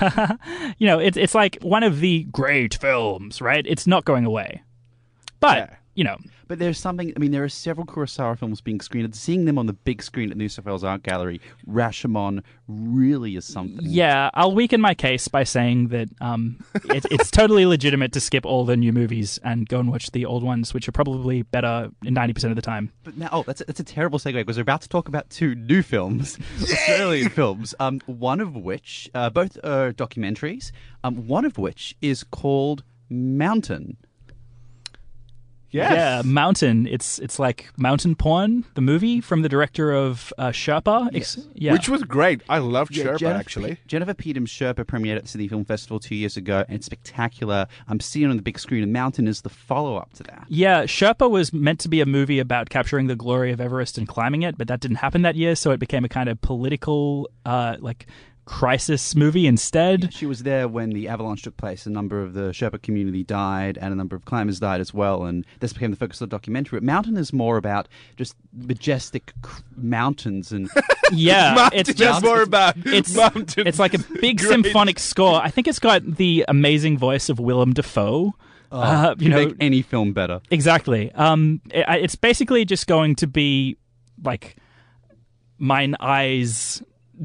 you 0.79 0.87
know, 0.87 0.99
it's 0.99 1.17
it's 1.17 1.35
like 1.35 1.59
one 1.63 1.83
of 1.83 2.01
the 2.01 2.25
great 2.25 2.75
films, 2.75 3.41
right? 3.41 3.65
It's 3.67 3.87
not 3.87 4.05
going 4.05 4.25
away. 4.25 4.63
But 5.41 5.57
Yeah. 5.59 5.77
you 5.95 6.05
know, 6.05 6.17
But 6.53 6.59
there's 6.59 6.79
something. 6.79 7.15
I 7.17 7.19
mean, 7.19 7.31
there 7.31 7.43
are 7.45 7.49
several 7.49 7.87
Kurosawa 7.87 8.39
films 8.39 8.61
being 8.61 8.83
screened. 8.83 9.07
and 9.07 9.17
Seeing 9.17 9.47
them 9.47 9.57
on 9.57 9.65
the 9.65 9.73
big 9.73 10.03
screen 10.03 10.31
at 10.31 10.37
New 10.37 10.51
South 10.51 10.67
Wales 10.67 10.85
Art 10.85 11.03
Gallery, 11.03 11.41
Rashomon 11.67 12.43
really 12.69 13.37
is 13.37 13.47
something. 13.47 13.79
yeah, 13.81 14.29
I'll 14.35 14.55
weaken 14.55 14.79
my 14.79 14.93
case 14.93 15.29
by 15.29 15.45
saying 15.45 15.89
that 15.89 16.11
um, 16.21 16.63
it, 16.91 17.07
it's 17.11 17.31
totally 17.31 17.65
legitimate 17.65 18.13
to 18.13 18.21
skip 18.21 18.45
all 18.45 18.67
the 18.67 18.77
new 18.77 18.93
movies 18.93 19.41
and 19.43 19.67
go 19.67 19.81
and 19.81 19.91
watch 19.91 20.11
the 20.11 20.27
old 20.27 20.43
ones, 20.43 20.75
which 20.75 20.87
are 20.87 20.93
probably 20.93 21.41
better 21.41 21.89
ninety 22.03 22.35
percent 22.35 22.51
of 22.51 22.57
the 22.57 22.61
time. 22.61 22.93
But 23.03 23.17
now, 23.17 23.31
oh, 23.33 23.45
that's 23.45 23.63
a, 23.63 23.65
that's 23.65 23.81
a 23.81 23.85
terrible 23.85 24.19
segue 24.19 24.35
because 24.35 24.59
we're 24.59 24.61
about 24.61 24.83
to 24.83 24.91
talk 24.91 25.09
about 25.09 25.31
two 25.31 25.55
new 25.55 25.81
films, 25.81 26.39
Australian 26.63 27.31
films. 27.31 27.75
Um, 27.81 28.03
one 28.05 28.41
of 28.41 28.55
which, 28.55 29.09
uh, 29.15 29.31
both 29.31 29.57
are 29.65 29.91
documentaries. 29.91 30.71
Um, 31.03 31.27
one 31.27 31.47
of 31.47 31.57
which 31.57 31.97
is 32.03 32.23
called 32.25 32.85
Mountain. 33.09 33.97
Yes. 35.73 35.93
Yeah, 35.93 36.23
Mountain. 36.25 36.87
It's 36.87 37.19
it's 37.19 37.39
like 37.39 37.71
Mountain 37.77 38.15
Porn, 38.17 38.65
the 38.75 38.81
movie 38.81 39.21
from 39.21 39.43
the 39.43 39.49
director 39.49 39.91
of 39.93 40.33
uh, 40.39 40.49
Sherpa. 40.51 41.15
Ex- 41.15 41.39
yeah. 41.55 41.73
Which 41.73 41.89
was 41.89 42.03
great. 42.05 42.43
I 42.49 42.59
loved 42.59 42.95
Yeah, 42.97 43.05
Sherpa, 43.05 43.19
Jennifer, 43.19 43.41
actually. 43.41 43.77
Jennifer 43.87 44.15
Peedom's 44.15 44.51
Sherpa 44.51 44.85
premiered 44.85 45.17
at 45.17 45.23
the 45.23 45.29
Sydney 45.29 45.49
Film 45.49 45.65
Festival 45.65 45.99
two 45.99 46.15
years 46.15 46.37
ago, 46.37 46.65
and 46.69 46.77
it's 46.77 46.87
spectacular. 46.87 47.67
I'm 47.89 48.01
seeing 48.01 48.27
it 48.27 48.31
on 48.31 48.37
the 48.37 48.43
big 48.43 48.59
screen, 48.59 48.83
and 48.83 48.93
Mountain 48.93 49.27
is 49.27 49.41
the 49.43 49.49
follow 49.51 49.97
up 49.97 50.13
to 50.15 50.23
that. 50.25 50.45
Yeah, 50.49 50.85
Sherpa 50.85 51.31
was 51.31 51.53
meant 51.53 51.81
to 51.81 51.89
be 51.89 52.01
a 52.01 52.07
movie 52.07 52.39
about 52.39 52.69
capturing 52.71 53.07
the 53.07 53.17
glory 53.17 53.51
of 53.51 53.61
Everest 53.61 53.97
and 53.99 54.07
climbing 54.07 54.43
it, 54.43 54.59
but 54.59 54.69
that 54.69 54.81
didn't 54.81 54.99
happen 54.99 55.23
that 55.23 55.37
year, 55.37 55.55
so 55.57 55.71
it 55.71 55.81
became 55.81 56.05
a 56.05 56.09
kind 56.09 56.29
of 56.29 56.41
political, 56.43 57.31
uh, 57.47 57.77
like, 57.81 58.07
crisis 58.45 59.15
movie 59.15 59.47
instead. 59.47 60.13
She 60.13 60.27
was 60.27 60.43
there 60.43 60.67
when 60.67 60.91
the 60.91 61.09
avalanche 61.09 61.43
took 61.43 61.57
place. 61.57 61.87
A 61.87 61.91
number 61.91 62.21
of 62.23 62.35
the 62.35 62.51
Sherpa 62.51 62.83
community 62.83 63.23
died, 63.23 63.79
and 63.81 63.93
a 63.93 63.97
number 63.97 64.17
of 64.17 64.25
climbers 64.25 64.59
died 64.59 64.81
as 64.81 64.93
well. 64.93 65.25
And 65.25 65.47
this 65.61 65.73
became 65.73 65.91
the 65.91 65.97
focus 65.97 66.21
of 66.21 66.29
the 66.29 66.35
documentary. 66.37 66.79
But 66.81 66.85
Mountain 66.85 67.17
is 67.17 67.33
more 67.33 67.57
about 67.57 67.89
just 68.17 68.35
majestic 68.53 69.33
c- 69.45 69.63
mountains 69.77 70.51
and 70.53 70.69
Yeah, 71.13 71.69
it's 71.73 71.93
just 71.95 72.23
more 72.25 72.43
about 72.43 72.75
it's 72.87 73.15
mountain. 73.15 73.67
it's 73.67 73.79
like 73.79 73.95
a 73.95 73.99
big 74.21 74.39
Great. 74.39 74.49
symphonic 74.49 74.99
score. 74.99 75.41
I 75.43 75.51
think 75.51 75.69
it's 75.69 75.79
got 75.79 76.03
the 76.17 76.45
amazing 76.49 76.99
voice 76.99 77.29
of 77.29 77.39
Willem 77.39 77.73
Dafoe. 77.75 78.35
uh, 78.73 79.15
you 79.19 79.25
you 79.25 79.31
know, 79.31 79.47
make 79.47 79.57
any 79.61 79.83
film 79.83 80.13
better. 80.15 80.41
Exactly. 80.51 81.13
Um, 81.13 81.61
it, 81.71 81.85
it's 81.89 82.15
basically 82.17 82.65
just 82.65 82.87
going 82.87 83.15
to 83.17 83.27
be 83.27 83.77
like 84.25 84.57
mine 85.59 85.95
eyes 86.01 86.83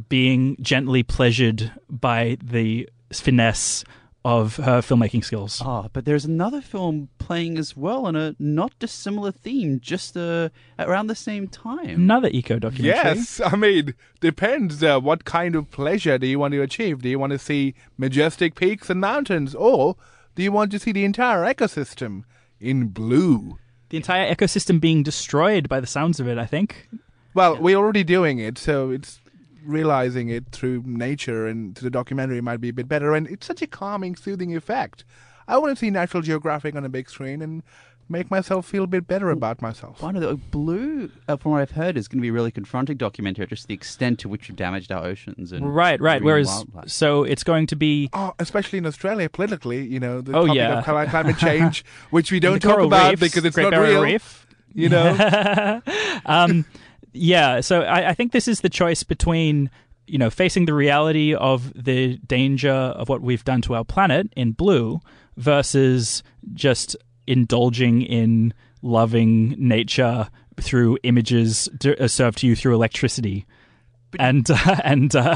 being 0.10 0.58
gently 0.62 1.04
pleasured 1.04 1.72
by 1.90 2.38
the 2.44 2.90
finesse 3.12 3.84
of 4.28 4.58
her 4.58 4.82
filmmaking 4.82 5.24
skills. 5.24 5.62
Ah, 5.64 5.88
but 5.94 6.04
there's 6.04 6.26
another 6.26 6.60
film 6.60 7.08
playing 7.18 7.58
as 7.58 7.78
well 7.78 8.06
on 8.06 8.16
a 8.18 8.36
not 8.38 8.78
dissimilar 8.78 9.32
theme, 9.32 9.80
just 9.80 10.18
uh, 10.18 10.50
around 10.78 11.08
the 11.08 11.16
same 11.16 11.48
time. 11.48 11.92
Another 11.92 12.28
eco 12.34 12.60
documentary. 12.60 13.16
Yes, 13.16 13.40
I 13.40 13.56
mean, 13.56 13.94
depends. 14.20 14.84
Uh, 14.84 15.00
what 15.00 15.24
kind 15.24 15.56
of 15.56 15.72
pleasure 15.72 16.18
do 16.18 16.28
you 16.28 16.40
want 16.40 16.54
to 16.54 16.62
achieve? 16.62 17.04
Do 17.04 17.10
you 17.10 17.18
want 17.18 17.32
to 17.32 17.40
see 17.40 17.74
majestic 17.98 18.56
peaks 18.56 18.90
and 18.90 19.00
mountains, 19.00 19.56
or 19.56 19.96
do 20.36 20.44
you 20.44 20.52
want 20.52 20.72
to 20.72 20.80
see 20.80 20.92
the 20.92 21.06
entire 21.06 21.46
ecosystem 21.46 22.24
in 22.60 22.90
blue? 22.90 23.58
The 23.90 23.98
entire 23.98 24.36
ecosystem 24.36 24.82
being 24.82 25.04
destroyed 25.04 25.70
by 25.70 25.80
the 25.80 25.88
sounds 25.88 26.20
of 26.20 26.28
it, 26.28 26.38
I 26.38 26.46
think. 26.46 26.90
Well, 27.34 27.56
we're 27.62 27.78
already 27.78 28.04
doing 28.04 28.40
it, 28.40 28.58
so 28.58 28.90
it's 28.90 29.22
realizing 29.68 30.30
it 30.30 30.46
through 30.52 30.84
nature 30.86 31.46
and 31.48 31.76
to 31.76 31.84
the 31.84 31.90
documentary 31.90 32.42
might 32.42 32.62
be 32.62 32.70
a 32.70 32.74
bit 32.74 32.88
better. 32.88 33.14
And 33.14 33.28
it's 33.28 33.46
such 33.46 33.62
a 33.62 33.68
calming, 33.68 34.16
soothing 34.16 34.56
effect. 34.56 35.04
I 35.48 35.58
want 35.58 35.72
to 35.72 35.80
see 35.80 35.90
National 35.90 36.24
Geographic 36.24 36.76
on 36.76 36.84
a 36.86 36.90
big 36.90 37.10
screen 37.10 37.42
and 37.42 37.64
make 38.10 38.32
myself 38.32 38.66
feel 38.66 38.86
a 38.86 38.88
bit 38.88 39.06
better 39.06 39.30
about 39.30 39.62
myself. 39.62 40.02
One 40.02 40.16
of 40.16 40.22
the 40.22 40.36
Blue, 40.36 41.12
uh, 41.28 41.36
from 41.36 41.52
what 41.52 41.62
I've 41.62 41.72
heard, 41.72 41.98
is 41.98 42.08
going 42.08 42.20
to 42.20 42.22
be 42.22 42.30
a 42.30 42.34
really 42.34 42.52
confronting 42.52 42.96
documentary, 42.98 43.46
just 43.48 43.68
the 43.68 43.74
extent 43.74 44.20
to 44.20 44.30
which 44.30 44.48
we've 44.48 44.56
damaged 44.56 44.92
our 44.94 45.06
oceans 45.06 45.52
and 45.52 45.76
Right, 45.76 46.00
right. 46.00 46.24
Whereas, 46.24 46.48
wildlife. 46.48 46.90
so 46.90 47.24
it's 47.24 47.44
going 47.44 47.68
to 47.68 47.76
be 47.76 48.10
Oh, 48.14 48.34
especially 48.40 48.78
in 48.80 48.86
Australia, 48.86 49.30
politically, 49.30 49.86
you 49.86 50.00
know, 50.00 50.22
the 50.22 50.32
Oh, 50.38 50.48
topic 50.48 50.56
yeah. 50.56 50.80
of 50.80 51.10
climate 51.10 51.38
change, 51.38 51.84
which 52.10 52.32
we 52.32 52.40
don't 52.40 52.62
talk 52.62 52.80
about 52.80 53.10
reefs, 53.12 53.20
because 53.22 53.44
it's 53.46 53.56
Great 53.56 53.66
not 53.66 53.72
Barrier 53.72 53.92
real. 53.96 54.04
Reef. 54.04 54.48
You 54.74 54.90
know, 54.90 55.82
um, 56.26 56.66
yeah, 57.18 57.62
so 57.62 57.82
I, 57.82 58.10
I 58.10 58.14
think 58.14 58.32
this 58.32 58.48
is 58.48 58.62
the 58.62 58.70
choice 58.70 59.04
between 59.04 59.70
you 60.08 60.18
know 60.18 60.30
facing 60.30 60.66
the 60.66 60.74
reality 60.74 61.34
of 61.34 61.72
the 61.74 62.18
danger 62.18 62.72
of 62.72 63.10
what 63.10 63.22
we've 63.22 63.44
done 63.44 63.62
to 63.64 63.76
our 63.76 63.84
planet 63.84 64.32
in 64.36 64.54
blue 64.54 65.00
versus 65.36 66.24
just 66.54 66.96
indulging 67.28 68.02
in 68.02 68.54
loving 68.82 69.56
nature 69.58 70.30
through 70.60 70.98
images 71.04 71.70
uh, 71.86 72.08
served 72.08 72.40
to 72.40 72.48
you 72.48 72.56
through 72.56 72.74
electricity 72.74 73.46
and 74.20 74.50
uh, 74.50 74.76
and 74.84 75.16
uh, 75.16 75.36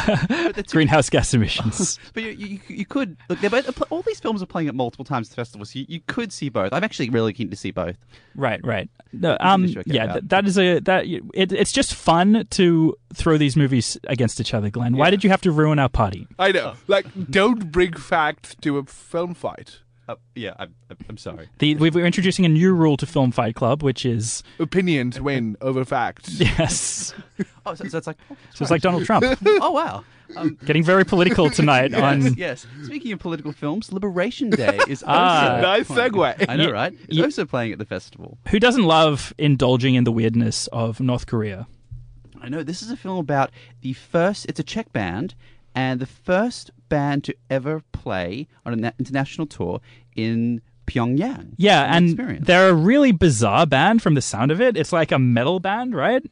the 0.56 0.64
two- 0.66 0.74
greenhouse 0.78 1.10
gas 1.10 1.34
emissions. 1.34 2.00
But 2.14 2.24
you, 2.24 2.30
you, 2.32 2.60
you 2.68 2.86
could 2.86 3.18
look. 3.30 3.40
They're 3.40 3.50
both, 3.50 3.82
all 3.92 4.02
these 4.02 4.20
films 4.20 4.42
are 4.42 4.46
playing 4.46 4.68
at 4.68 4.76
multiple 4.76 5.06
times 5.06 5.28
at 5.28 5.32
the 5.32 5.36
festival, 5.36 5.66
so 5.66 5.80
you, 5.80 5.86
you 5.88 6.02
could 6.08 6.34
see 6.34 6.50
both. 6.50 6.74
I'm 6.74 6.84
actually 6.84 7.10
really 7.10 7.34
keen 7.34 7.50
to 7.50 7.56
see 7.56 7.72
both. 7.72 7.98
Right, 8.36 8.60
right. 8.66 8.90
No, 9.14 9.34
Isn't 9.34 9.46
um, 9.46 9.62
this 9.64 9.76
what 9.76 9.86
I 9.88 9.92
care 9.92 9.96
yeah, 9.96 10.12
th- 10.14 10.24
that 10.28 10.46
is 10.46 10.58
a 10.58 10.80
that 10.80 11.06
it, 11.06 11.52
it's 11.52 11.72
just 11.72 11.94
fun 11.94 12.46
to 12.52 12.96
throw 13.14 13.38
these 13.38 13.56
movies 13.56 13.98
against 14.08 14.40
each 14.42 14.54
other, 14.54 14.70
Glenn. 14.70 14.98
Why 14.98 15.10
did 15.10 15.24
you 15.24 15.30
have 15.30 15.42
to 15.42 15.52
ruin 15.52 15.80
our 15.80 15.90
party? 15.90 16.28
I 16.40 16.52
know. 16.52 16.74
Like, 16.88 17.06
don't 17.30 17.72
bring 17.72 17.94
facts 17.94 18.56
to 18.62 18.78
a 18.78 18.84
film 18.84 19.34
fight. 19.34 19.80
Uh, 20.12 20.16
yeah, 20.36 20.54
I'm, 20.60 20.76
I'm 21.10 21.18
sorry. 21.18 21.48
The, 21.60 21.76
we- 21.76 21.90
we're 21.90 22.06
introducing 22.06 22.46
a 22.46 22.50
new 22.50 22.74
rule 22.74 22.98
to 22.98 23.06
Film 23.06 23.32
Fight 23.32 23.56
Club, 23.56 23.82
which 23.84 24.06
is 24.06 24.44
Opinions 24.60 25.20
win 25.22 25.56
over 25.62 25.86
facts. 25.86 26.40
yes. 26.40 27.14
Oh, 27.66 27.74
so, 27.76 27.88
so 27.88 27.98
it's 27.98 28.08
like 28.08 28.18
oh, 28.32 28.36
So 28.54 28.64
it's 28.64 28.72
like 28.72 28.82
Donald 28.82 29.06
Trump 29.06 29.26
oh 29.46 29.72
wow. 29.72 30.04
Um, 30.38 30.58
getting 30.66 30.84
very 30.84 31.04
political 31.06 31.50
tonight. 31.50 31.92
yes, 31.92 32.02
On 32.02 32.34
yes. 32.36 32.66
Speaking 32.84 33.12
of 33.12 33.20
political 33.20 33.52
films, 33.52 33.92
Liberation 33.92 34.50
Day 34.50 34.80
is 34.88 35.04
Ah. 35.08 35.56
also 35.58 35.62
Nice 35.62 35.88
segue. 35.90 36.46
I 36.48 36.56
know, 36.56 36.72
right? 36.72 36.94
It's 37.08 37.18
ye- 37.18 37.24
also 37.24 37.46
playing 37.46 37.74
at 37.74 37.80
the 37.80 37.86
festival. 37.86 38.38
who 38.50 38.60
doesn't 38.60 38.84
love 38.84 39.34
indulging 39.38 39.96
in 39.96 40.04
the 40.06 40.12
weirdness 40.12 40.68
of 40.68 41.00
North 41.02 41.26
Korea? 41.28 41.68
I 42.42 42.48
know 42.50 42.64
this 42.64 42.82
is 42.82 42.90
a 42.92 42.98
film 42.98 43.18
about 43.20 43.52
the 43.82 43.94
first. 43.94 44.46
It's 44.48 44.60
a 44.60 44.64
Czech 44.64 44.92
band, 44.94 45.36
and 45.76 46.00
the 46.00 46.06
first 46.08 46.72
band 46.90 47.24
to 47.26 47.36
ever 47.50 47.84
play 47.92 48.48
on 48.66 48.74
an 48.74 48.92
international 49.00 49.46
tour 49.48 49.80
in 50.16 50.62
Pyongyang. 50.88 51.54
Yeah, 51.58 51.96
and 51.96 52.10
experience. 52.10 52.48
they're 52.48 52.70
a 52.70 52.74
really 52.74 53.12
bizarre 53.12 53.66
band 53.66 54.02
from 54.02 54.14
the 54.16 54.22
sound 54.22 54.52
of 54.52 54.60
it. 54.62 54.78
It's 54.78 54.92
like 54.92 55.12
a 55.12 55.20
metal 55.20 55.60
band, 55.60 55.96
right? 55.96 56.24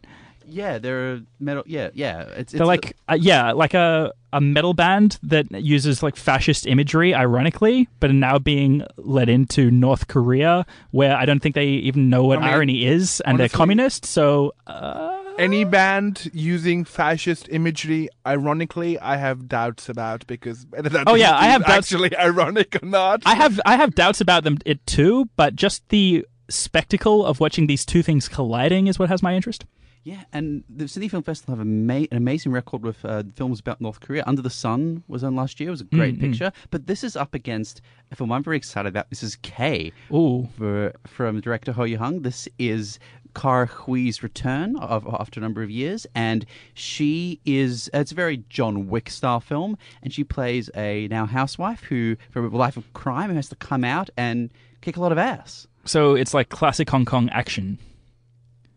yeah, 0.51 0.77
they're 0.79 1.13
a 1.13 1.21
metal. 1.39 1.63
Yeah, 1.65 1.89
yeah. 1.93 2.21
It's, 2.21 2.51
They're 2.51 2.61
it's 2.61 2.67
like 2.67 2.97
uh, 3.07 3.17
yeah, 3.19 3.51
like 3.51 3.73
a 3.73 4.13
a 4.33 4.41
metal 4.41 4.73
band 4.73 5.17
that 5.23 5.51
uses 5.51 6.03
like 6.03 6.15
fascist 6.15 6.67
imagery, 6.67 7.13
ironically, 7.13 7.87
but 7.99 8.09
are 8.09 8.13
now 8.13 8.39
being 8.39 8.83
led 8.97 9.29
into 9.29 9.71
North 9.71 10.07
Korea, 10.07 10.65
where 10.91 11.15
I 11.15 11.25
don't 11.25 11.39
think 11.39 11.55
they 11.55 11.67
even 11.67 12.09
know 12.09 12.23
what 12.23 12.39
I 12.39 12.41
mean, 12.41 12.49
irony 12.49 12.85
is, 12.85 13.21
and 13.21 13.37
they're 13.37 13.45
honestly- 13.45 13.57
communist. 13.57 14.05
So 14.05 14.53
uh, 14.67 15.08
Any 15.39 15.63
band 15.63 16.29
using 16.33 16.83
fascist 16.85 17.47
imagery, 17.49 18.09
ironically, 18.25 18.99
I 18.99 19.17
have 19.17 19.47
doubts 19.47 19.89
about 19.89 20.27
because 20.27 20.65
that 20.71 21.03
Oh, 21.07 21.15
yeah, 21.15 21.35
I 21.35 21.47
is 21.47 21.51
have 21.53 21.61
doubts- 21.65 21.91
actually 21.91 22.15
ironic 22.17 22.77
or 22.81 22.85
not. 22.85 23.23
I 23.25 23.35
have 23.35 23.59
I 23.65 23.75
have 23.77 23.95
doubts 23.95 24.21
about 24.21 24.43
them 24.43 24.57
it 24.65 24.85
too, 24.85 25.29
but 25.35 25.55
just 25.55 25.87
the 25.89 26.25
spectacle 26.49 27.25
of 27.25 27.39
watching 27.39 27.67
these 27.67 27.85
two 27.85 28.01
things 28.03 28.27
colliding 28.27 28.87
is 28.87 28.97
what 28.99 29.09
has 29.09 29.21
my 29.23 29.33
interest. 29.35 29.65
Yeah, 30.03 30.23
and 30.31 30.63
the 30.69 30.87
Sydney 30.87 31.09
Film 31.09 31.23
Festival 31.23 31.55
have 31.57 31.61
ama- 31.61 32.07
an 32.09 32.17
amazing 32.17 32.53
record 32.53 32.83
with 32.83 33.03
uh, 33.03 33.23
films 33.35 33.59
about 33.59 33.81
North 33.81 33.99
Korea. 33.99 34.23
Under 34.25 34.41
the 34.41 34.49
Sun 34.49 35.03
was 35.09 35.25
on 35.25 35.35
last 35.35 35.59
year. 35.59 35.67
It 35.67 35.71
was 35.71 35.81
a 35.81 35.83
great 35.83 36.15
Mm, 36.15 36.19
mm. 36.19 36.21
picture. 36.21 36.51
But 36.71 36.87
this 36.87 37.03
is 37.03 37.17
up 37.17 37.33
against 37.35 37.81
a 38.09 38.15
film 38.15 38.31
I'm 38.31 38.41
very 38.41 38.55
excited 38.55 38.87
about. 38.87 39.09
This 39.09 39.23
is 39.23 39.35
K 39.41 39.91
Ooh, 40.11 40.47
for, 40.57 40.93
from 41.05 41.41
director 41.41 41.73
Ho 41.73 41.83
Young. 41.83 42.21
This 42.21 42.47
is 42.57 42.97
Kar 43.33 43.67
Hui's 43.67 44.21
return 44.23 44.75
of, 44.77 45.07
after 45.19 45.39
a 45.39 45.43
number 45.43 45.61
of 45.63 45.69
years, 45.69 46.05
and 46.15 46.45
she 46.73 47.39
is. 47.45 47.89
It's 47.93 48.11
a 48.11 48.15
very 48.15 48.43
John 48.49 48.87
Wick 48.87 49.09
style 49.09 49.39
film, 49.39 49.77
and 50.01 50.13
she 50.13 50.23
plays 50.23 50.69
a 50.75 51.07
now 51.09 51.25
housewife 51.25 51.83
who, 51.83 52.15
from 52.31 52.51
a 52.53 52.57
life 52.57 52.77
of 52.77 52.91
crime, 52.93 53.33
has 53.35 53.49
to 53.49 53.55
come 53.55 53.83
out 53.83 54.09
and 54.17 54.49
kick 54.81 54.97
a 54.97 55.01
lot 55.01 55.11
of 55.11 55.17
ass. 55.17 55.67
so 55.85 56.15
it's 56.15 56.33
like 56.33 56.49
classic 56.49 56.89
Hong 56.89 57.05
Kong 57.05 57.29
action. 57.29 57.77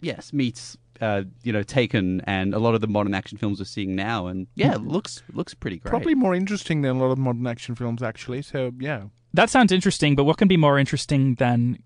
yes, 0.00 0.32
meets 0.32 0.76
uh, 1.00 1.22
you 1.42 1.52
know 1.52 1.62
Taken 1.62 2.20
and 2.22 2.54
a 2.54 2.58
lot 2.58 2.74
of 2.74 2.80
the 2.80 2.86
modern 2.86 3.14
action 3.14 3.38
films 3.38 3.58
we're 3.58 3.64
seeing 3.64 3.96
now, 3.96 4.26
and 4.26 4.46
yeah, 4.54 4.74
it 4.74 4.82
looks 4.82 5.22
looks 5.32 5.54
pretty 5.54 5.78
great. 5.78 5.90
Probably 5.90 6.14
more 6.14 6.34
interesting 6.34 6.82
than 6.82 6.96
a 6.96 6.98
lot 7.00 7.10
of 7.10 7.18
modern 7.18 7.46
action 7.46 7.74
films, 7.74 8.02
actually. 8.02 8.42
So 8.42 8.72
yeah, 8.78 9.04
That 9.34 9.50
sounds 9.50 9.72
interesting, 9.72 10.14
but 10.14 10.24
what 10.24 10.36
can 10.36 10.46
be 10.48 10.56
more 10.56 10.78
interesting 10.78 11.36
than 11.36 11.78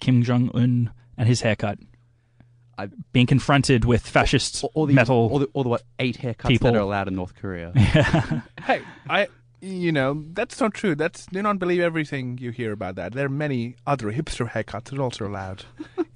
Kim 0.00 0.22
Jong 0.22 0.50
Un 0.54 0.90
and 1.16 1.28
his 1.28 1.40
haircut? 1.42 1.78
I- 2.78 2.88
Being 3.12 3.26
confronted 3.26 3.84
with 3.84 4.06
fascist 4.06 4.62
all, 4.64 4.70
all 4.74 4.86
the 4.86 4.94
metal. 4.94 5.28
all 5.30 5.38
the, 5.40 5.48
all 5.52 5.62
the 5.64 5.68
what 5.68 5.82
eight 5.98 6.18
haircuts 6.18 6.48
people. 6.48 6.70
that 6.72 6.78
are 6.78 6.82
allowed 6.82 7.08
in 7.08 7.16
North 7.16 7.34
Korea. 7.34 7.72
hey, 8.64 8.82
I, 9.10 9.26
you 9.60 9.90
know, 9.92 10.24
that's 10.32 10.60
not 10.60 10.72
true. 10.74 10.94
That's 10.94 11.26
do 11.26 11.42
not 11.42 11.58
believe 11.58 11.80
everything 11.80 12.38
you 12.38 12.50
hear 12.52 12.72
about 12.72 12.94
that. 12.94 13.12
There 13.12 13.26
are 13.26 13.30
many 13.30 13.74
other 13.86 14.12
hipster 14.12 14.48
haircuts 14.50 14.84
that 14.90 14.98
are 14.98 15.02
also 15.02 15.26
allowed 15.26 15.64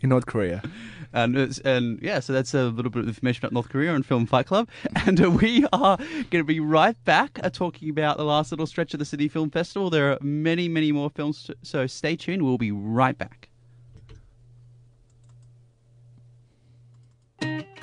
in 0.00 0.10
North 0.10 0.26
Korea. 0.26 0.62
and 1.12 1.36
it's- 1.36 1.58
and 1.64 1.98
yeah, 2.00 2.20
so 2.20 2.32
that's 2.32 2.54
a 2.54 2.64
little 2.66 2.90
bit 2.90 3.00
of 3.02 3.08
information 3.08 3.40
about 3.44 3.52
North 3.52 3.68
Korea 3.68 3.94
and 3.94 4.06
Film 4.06 4.26
Fight 4.26 4.46
Club, 4.46 4.68
and 5.06 5.20
uh, 5.20 5.30
we 5.30 5.66
are 5.72 5.96
going 5.96 6.40
to 6.40 6.44
be 6.44 6.60
right 6.60 6.96
back 7.04 7.40
uh, 7.42 7.50
talking 7.50 7.90
about 7.90 8.16
the 8.16 8.24
last 8.24 8.52
little 8.52 8.66
stretch 8.66 8.94
of 8.94 8.98
the 9.00 9.04
Sydney 9.04 9.28
Film 9.28 9.50
Festival. 9.50 9.90
There 9.90 10.12
are 10.12 10.18
many 10.22 10.68
many 10.68 10.92
more 10.92 11.10
films, 11.10 11.50
so 11.62 11.86
stay 11.88 12.14
tuned. 12.14 12.42
We'll 12.44 12.58
be 12.58 12.70
right 12.72 13.18
back. 13.18 13.48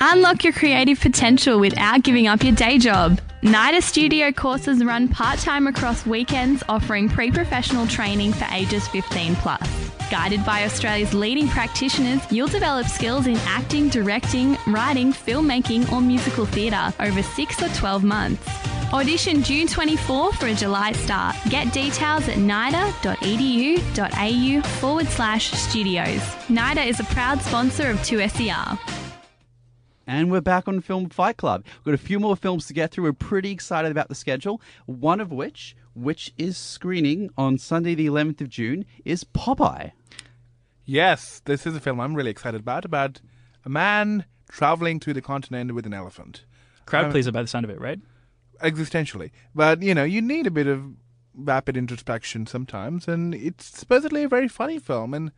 Unlock 0.02 0.46
your 0.46 0.54
creative 0.54 1.00
potential 1.00 1.60
without 1.60 2.04
giving 2.04 2.28
up 2.28 2.42
your 2.42 2.56
day 2.56 2.78
job. 2.78 3.20
NIDA 3.44 3.82
Studio 3.82 4.32
courses 4.32 4.82
run 4.84 5.10
part 5.10 5.40
time 5.40 5.68
across 5.68 6.06
weekends, 6.06 6.64
offering 6.70 7.10
pre 7.10 7.32
professional 7.32 7.86
training 7.86 8.32
for 8.32 8.46
ages 8.54 8.88
15 8.88 9.36
plus. 9.36 9.92
Guided 10.10 10.46
by 10.46 10.64
Australia's 10.64 11.14
leading 11.14 11.50
practitioners, 11.50 12.22
you'll 12.32 12.48
develop 12.48 12.88
skills 12.88 13.28
in 13.28 13.36
acting, 13.46 13.90
directing, 13.90 14.58
writing, 14.68 15.12
filmmaking, 15.12 15.92
or 15.92 16.00
musical 16.02 16.46
theatre 16.46 16.94
over 17.02 17.22
6 17.22 17.62
or 17.62 17.70
12 17.70 18.04
months. 18.04 18.48
Audition 18.94 19.44
June 19.44 19.68
24 19.68 20.34
for 20.34 20.48
a 20.48 20.54
July 20.56 20.94
start. 20.94 21.36
Get 21.50 21.72
details 21.74 22.28
at 22.28 22.38
nida.edu.au 22.38 23.02
forward 24.80 25.08
slash 25.08 25.52
studios. 25.52 26.22
NIDA 26.48 26.88
is 26.88 27.00
a 27.02 27.04
proud 27.06 27.42
sponsor 27.42 27.90
of 27.90 27.98
2SER. 27.98 28.99
And 30.10 30.32
we're 30.32 30.42
back 30.42 30.68
on 30.68 30.82
Film 30.82 31.08
Fight 31.08 31.38
Club. 31.38 31.64
We've 31.64 31.84
got 31.84 31.94
a 31.94 32.04
few 32.04 32.20
more 32.20 32.36
films 32.36 32.66
to 32.66 32.74
get 32.74 32.90
through. 32.90 33.04
We're 33.04 33.14
pretty 33.14 33.52
excited 33.52 33.92
about 33.92 34.10
the 34.10 34.16
schedule. 34.16 34.60
One 34.88 35.22
of 35.22 35.32
which, 35.32 35.76
which 35.94 36.34
is 36.36 36.58
screening 36.58 37.30
on 37.38 37.60
Sunday, 37.60 37.94
the 37.94 38.08
11th 38.08 38.42
of 38.42 38.50
June, 38.50 38.86
is 39.06 39.24
Pop 39.24 39.62
Aye. 39.62 39.94
Yes, 40.84 41.44
this 41.46 41.68
is 41.68 41.76
a 41.76 41.80
film 41.80 42.00
I'm 42.00 42.16
really 42.16 42.32
excited 42.32 42.60
about 42.60 42.86
about 42.86 43.22
a 43.64 43.70
man 43.70 44.26
traveling 44.50 45.00
through 45.00 45.14
the 45.14 45.22
continent 45.22 45.76
with 45.76 45.86
an 45.86 45.94
elephant. 45.94 46.44
Crowd 46.88 47.06
Um, 47.06 47.12
pleaser 47.12 47.32
by 47.32 47.44
the 47.44 47.48
sound 47.48 47.66
of 47.66 47.70
it, 47.70 47.80
right? 47.80 48.00
existentially. 48.64 49.30
But 49.54 49.84
you 49.84 49.94
know, 49.94 50.06
you 50.06 50.24
need 50.24 50.48
a 50.48 50.52
bit 50.52 50.66
of 50.66 50.86
rapid 51.36 51.78
introspection 51.78 52.48
sometimes, 52.48 53.08
and 53.08 53.36
it's 53.36 53.78
supposedly 53.78 54.24
a 54.24 54.28
very 54.28 54.48
funny 54.48 54.80
film. 54.80 55.14
And 55.14 55.32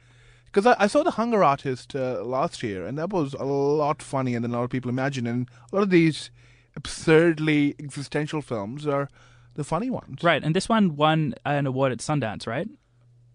because 0.52 0.66
I, 0.66 0.76
I 0.84 0.88
saw 0.88 1.04
The 1.04 1.12
Hunger 1.12 1.44
Artist 1.44 1.96
uh, 1.96 2.24
last 2.24 2.62
year, 2.62 2.86
and 2.86 2.98
that 2.98 3.12
was 3.12 3.34
a 3.34 3.46
lot 3.46 4.02
funnier 4.02 4.40
than 4.40 4.54
a 4.54 4.58
lot 4.58 4.64
of 4.64 4.70
people 4.70 4.90
imagine. 4.90 5.26
And 5.28 5.50
a 5.72 5.76
lot 5.76 5.84
of 5.84 5.90
these 5.90 6.32
absurdly 6.76 7.76
existential 7.80 8.42
films 8.42 8.86
are 8.86 9.10
the 9.56 9.64
funny 9.64 9.90
ones. 9.90 10.24
Right, 10.24 10.44
and 10.44 10.56
this 10.56 10.70
one 10.70 10.96
won 10.96 11.36
an 11.46 11.66
award 11.66 11.92
at 11.92 12.00
Sundance, 12.00 12.48
right? 12.48 12.68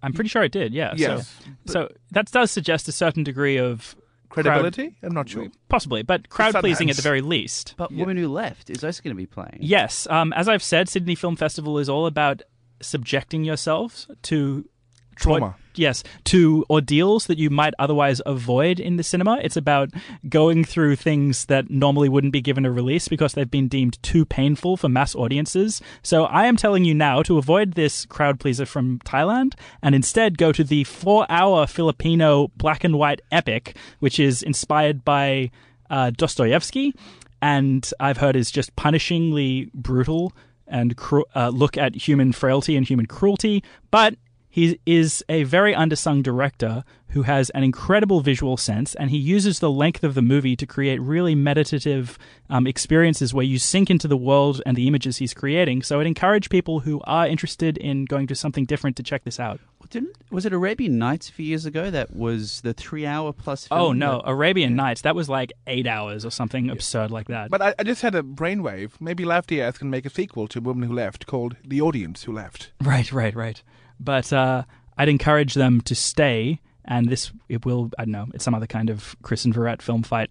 I'm 0.02 0.12
pretty 0.12 0.28
sure 0.28 0.42
it 0.42 0.52
did. 0.52 0.72
Yeah. 0.72 0.92
Yes. 0.96 1.34
So, 1.66 1.72
so 1.72 1.88
that 2.12 2.30
does 2.30 2.50
suggest 2.50 2.86
a 2.86 2.92
certain 2.92 3.24
degree 3.24 3.56
of 3.56 3.96
Credibility? 4.28 4.96
I'm 5.02 5.14
not 5.14 5.28
sure. 5.28 5.48
possibly, 5.68 6.02
but 6.02 6.28
crowd 6.28 6.54
pleasing 6.56 6.90
at 6.90 6.96
the 6.96 7.02
very 7.02 7.20
least. 7.20 7.74
But 7.76 7.92
Woman 7.92 8.16
Who 8.16 8.28
Left 8.28 8.68
is 8.68 8.84
also 8.84 9.02
going 9.02 9.16
to 9.16 9.18
be 9.18 9.26
playing. 9.26 9.58
Yes, 9.60 10.06
um, 10.10 10.32
as 10.34 10.48
I've 10.48 10.62
said, 10.62 10.88
Sydney 10.88 11.14
Film 11.14 11.36
Festival 11.36 11.78
is 11.78 11.88
all 11.88 12.06
about 12.06 12.42
subjecting 12.80 13.44
yourselves 13.44 14.08
to 14.22 14.68
Trauma. 15.16 15.56
yes, 15.74 16.02
to 16.24 16.64
ordeals 16.70 17.26
that 17.26 17.38
you 17.38 17.50
might 17.50 17.74
otherwise 17.78 18.20
avoid 18.24 18.78
in 18.80 18.96
the 18.96 19.02
cinema. 19.02 19.38
It's 19.42 19.56
about 19.56 19.90
going 20.28 20.64
through 20.64 20.96
things 20.96 21.46
that 21.46 21.70
normally 21.70 22.08
wouldn't 22.08 22.32
be 22.32 22.40
given 22.40 22.64
a 22.64 22.70
release 22.70 23.08
because 23.08 23.32
they've 23.32 23.50
been 23.50 23.68
deemed 23.68 24.02
too 24.02 24.24
painful 24.24 24.76
for 24.76 24.88
mass 24.88 25.14
audiences. 25.14 25.80
So 26.02 26.24
I 26.24 26.46
am 26.46 26.56
telling 26.56 26.84
you 26.84 26.94
now 26.94 27.22
to 27.22 27.38
avoid 27.38 27.72
this 27.72 28.06
crowd 28.06 28.40
pleaser 28.40 28.66
from 28.66 29.00
Thailand 29.00 29.54
and 29.82 29.94
instead 29.94 30.38
go 30.38 30.52
to 30.52 30.64
the 30.64 30.84
four 30.84 31.26
hour 31.28 31.66
Filipino 31.66 32.48
black 32.56 32.84
and 32.84 32.98
white 32.98 33.20
epic, 33.32 33.76
which 33.98 34.20
is 34.20 34.42
inspired 34.42 35.04
by 35.04 35.50
uh, 35.90 36.10
Dostoevsky 36.10 36.94
and 37.42 37.88
I've 38.00 38.16
heard 38.16 38.36
is 38.36 38.50
just 38.50 38.74
punishingly 38.76 39.70
brutal 39.72 40.32
and 40.66 40.96
cru- 40.96 41.24
uh, 41.34 41.50
look 41.50 41.76
at 41.76 41.94
human 41.94 42.32
frailty 42.32 42.76
and 42.76 42.86
human 42.86 43.06
cruelty, 43.06 43.62
but 43.90 44.16
he 44.56 44.80
is 44.86 45.22
a 45.28 45.42
very 45.42 45.74
undersung 45.74 46.22
director 46.22 46.82
who 47.10 47.24
has 47.24 47.50
an 47.50 47.62
incredible 47.62 48.20
visual 48.22 48.56
sense, 48.56 48.94
and 48.94 49.10
he 49.10 49.18
uses 49.18 49.58
the 49.58 49.70
length 49.70 50.02
of 50.02 50.14
the 50.14 50.22
movie 50.22 50.56
to 50.56 50.64
create 50.66 50.98
really 50.98 51.34
meditative 51.34 52.18
um, 52.48 52.66
experiences 52.66 53.34
where 53.34 53.44
you 53.44 53.58
sink 53.58 53.90
into 53.90 54.08
the 54.08 54.16
world 54.16 54.62
and 54.64 54.74
the 54.74 54.88
images 54.88 55.18
he's 55.18 55.34
creating. 55.34 55.82
So 55.82 56.00
I'd 56.00 56.06
encourage 56.06 56.48
people 56.48 56.80
who 56.80 57.02
are 57.04 57.26
interested 57.26 57.76
in 57.76 58.06
going 58.06 58.26
to 58.28 58.34
something 58.34 58.64
different 58.64 58.96
to 58.96 59.02
check 59.02 59.24
this 59.24 59.38
out. 59.38 59.60
Didn't 59.90 60.16
was 60.30 60.46
it 60.46 60.54
Arabian 60.54 60.96
Nights 60.98 61.28
a 61.28 61.32
few 61.32 61.44
years 61.46 61.66
ago 61.66 61.90
that 61.90 62.16
was 62.16 62.62
the 62.62 62.72
three 62.72 63.04
hour 63.04 63.32
plus 63.34 63.68
film? 63.68 63.78
Oh 63.80 63.92
no, 63.92 64.22
that- 64.24 64.30
Arabian 64.30 64.74
Nights. 64.74 65.02
That 65.02 65.14
was 65.14 65.28
like 65.28 65.52
eight 65.66 65.86
hours 65.86 66.24
or 66.24 66.30
something 66.30 66.70
absurd 66.70 67.10
like 67.10 67.28
that. 67.28 67.50
But 67.50 67.60
I, 67.60 67.74
I 67.78 67.82
just 67.84 68.00
had 68.00 68.14
a 68.14 68.22
brainwave. 68.22 68.92
Maybe 69.00 69.24
Lefty 69.26 69.60
Earth 69.60 69.78
can 69.78 69.90
make 69.90 70.06
a 70.06 70.10
sequel 70.10 70.48
to 70.48 70.60
Woman 70.62 70.88
Who 70.88 70.94
Left 70.94 71.26
called 71.26 71.56
The 71.62 71.80
Audience 71.82 72.22
Who 72.24 72.32
Left. 72.32 72.72
Right, 72.82 73.12
right, 73.12 73.34
right. 73.34 73.62
But 73.98 74.32
uh, 74.32 74.64
I'd 74.96 75.08
encourage 75.08 75.54
them 75.54 75.80
to 75.82 75.94
stay, 75.94 76.60
and 76.84 77.08
this 77.08 77.32
it 77.48 77.64
will. 77.64 77.90
I 77.98 78.04
don't 78.04 78.12
know. 78.12 78.26
It's 78.34 78.44
some 78.44 78.54
other 78.54 78.66
kind 78.66 78.90
of 78.90 79.16
Chris 79.22 79.44
and 79.44 79.54
Verrett 79.54 79.82
film 79.82 80.02
fight. 80.02 80.30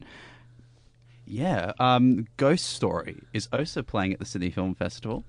Yeah, 1.25 1.73
um, 1.79 2.27
Ghost 2.37 2.67
Story 2.67 3.23
is 3.33 3.49
also 3.51 3.81
playing 3.81 4.13
at 4.13 4.19
the 4.19 4.25
Sydney 4.25 4.51
Film 4.51 4.75
Festival. 4.75 5.25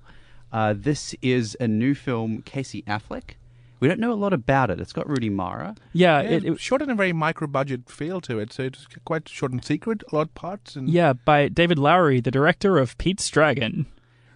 Uh, 0.51 0.73
this 0.77 1.15
is 1.21 1.57
a 1.59 1.67
new 1.67 1.95
film, 1.95 2.41
Casey 2.43 2.83
Affleck. 2.83 3.31
We 3.79 3.87
don't 3.87 3.99
know 3.99 4.13
a 4.13 4.15
lot 4.15 4.33
about 4.33 4.71
it. 4.71 4.79
It's 4.79 4.93
got 4.93 5.07
Rooney 5.07 5.29
Mara. 5.29 5.75
Yeah, 5.93 6.21
Yeah, 6.21 6.29
it, 6.29 6.45
it, 6.45 6.59
shot 6.59 6.81
in 6.81 6.89
a 6.89 6.95
very 6.95 7.13
micro 7.13 7.47
budget 7.47 7.89
feel 7.89 8.21
to 8.21 8.39
it, 8.39 8.51
so 8.53 8.63
it's 8.63 8.87
quite 9.05 9.29
short 9.29 9.51
and 9.51 9.63
secret, 9.63 10.03
a 10.11 10.15
lot 10.15 10.21
of 10.23 10.35
parts. 10.35 10.75
And 10.75 10.89
yeah, 10.89 11.13
by 11.13 11.47
David 11.47 11.77
Lowery, 11.77 12.19
the 12.19 12.31
director 12.31 12.77
of 12.77 12.97
Pete's 12.97 13.29
Dragon. 13.29 13.85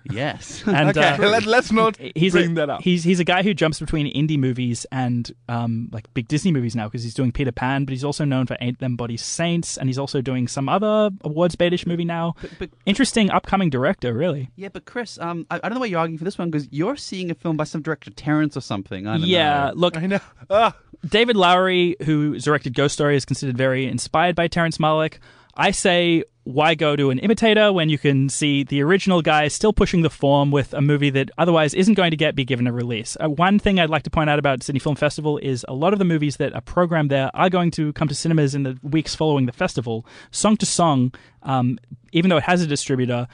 Yes. 0.09 0.63
And 0.67 0.89
okay, 0.89 1.09
uh, 1.09 1.29
let, 1.29 1.45
let's 1.45 1.71
not 1.71 1.97
he's 2.15 2.31
bring 2.33 2.51
a, 2.51 2.55
that 2.55 2.69
up. 2.69 2.81
He's 2.81 3.03
he's 3.03 3.19
a 3.19 3.23
guy 3.23 3.43
who 3.43 3.53
jumps 3.53 3.79
between 3.79 4.11
indie 4.13 4.37
movies 4.37 4.85
and 4.91 5.31
um, 5.49 5.89
like 5.91 6.11
big 6.13 6.27
Disney 6.27 6.51
movies 6.51 6.75
now 6.75 6.87
because 6.87 7.03
he's 7.03 7.13
doing 7.13 7.31
Peter 7.31 7.51
Pan, 7.51 7.85
but 7.85 7.91
he's 7.91 8.03
also 8.03 8.25
known 8.25 8.45
for 8.47 8.57
Ain't 8.61 8.79
Them 8.79 8.95
Body 8.95 9.17
Saints, 9.17 9.77
and 9.77 9.87
he's 9.89 9.99
also 9.99 10.21
doing 10.21 10.47
some 10.47 10.67
other 10.69 11.11
awards 11.23 11.55
baitish 11.55 11.85
movie 11.85 12.05
now. 12.05 12.33
but, 12.41 12.51
but 12.59 12.69
Interesting 12.85 13.29
upcoming 13.29 13.69
director, 13.69 14.13
really. 14.13 14.49
yeah, 14.55 14.69
but 14.69 14.85
Chris, 14.85 15.19
um, 15.19 15.45
I, 15.51 15.57
I 15.57 15.59
don't 15.69 15.73
know 15.75 15.79
why 15.81 15.85
you're 15.87 15.99
arguing 15.99 16.17
for 16.17 16.23
this 16.25 16.37
one 16.37 16.49
because 16.49 16.67
you're 16.71 16.95
seeing 16.95 17.29
a 17.29 17.35
film 17.35 17.57
by 17.57 17.63
some 17.65 17.81
director 17.81 18.09
Terrence 18.11 18.55
or 18.57 18.61
something. 18.61 19.07
I 19.07 19.17
don't 19.17 19.27
Yeah, 19.27 19.67
know. 19.67 19.73
look, 19.75 19.97
I 19.97 20.05
know. 20.07 20.19
Ah, 20.49 20.75
David 21.07 21.35
Lowery, 21.35 21.95
who 22.03 22.37
directed 22.39 22.73
Ghost 22.73 22.93
Story, 22.95 23.15
is 23.15 23.25
considered 23.25 23.57
very 23.57 23.85
inspired 23.87 24.35
by 24.35 24.47
Terrence 24.47 24.77
Malick. 24.77 25.15
I 25.55 25.71
say, 25.71 26.23
why 26.43 26.73
go 26.73 26.95
to 26.95 27.11
an 27.11 27.19
imitator 27.19 27.71
when 27.71 27.89
you 27.89 27.97
can 27.97 28.27
see 28.27 28.63
the 28.63 28.81
original 28.81 29.21
guy 29.21 29.47
still 29.47 29.73
pushing 29.73 30.01
the 30.01 30.09
form 30.09 30.49
with 30.49 30.73
a 30.73 30.81
movie 30.81 31.11
that 31.11 31.29
otherwise 31.37 31.73
isn't 31.73 31.93
going 31.93 32.11
to 32.11 32.17
get 32.17 32.35
be 32.35 32.43
given 32.43 32.65
a 32.67 32.73
release? 32.73 33.15
Uh, 33.23 33.29
one 33.29 33.59
thing 33.59 33.79
I'd 33.79 33.89
like 33.89 34.03
to 34.03 34.09
point 34.09 34.29
out 34.29 34.39
about 34.39 34.63
Sydney 34.63 34.79
Film 34.79 34.95
Festival 34.95 35.37
is 35.37 35.65
a 35.67 35.73
lot 35.73 35.93
of 35.93 35.99
the 35.99 36.05
movies 36.05 36.37
that 36.37 36.53
are 36.55 36.61
programmed 36.61 37.11
there 37.11 37.29
are 37.35 37.49
going 37.49 37.69
to 37.71 37.93
come 37.93 38.07
to 38.07 38.15
cinemas 38.15 38.55
in 38.55 38.63
the 38.63 38.79
weeks 38.81 39.13
following 39.13 39.45
the 39.45 39.51
festival. 39.51 40.05
Song 40.31 40.57
to 40.57 40.65
Song, 40.65 41.13
um, 41.43 41.77
even 42.11 42.29
though 42.29 42.37
it 42.37 42.43
has 42.43 42.61
a 42.61 42.67
distributor, 42.67 43.27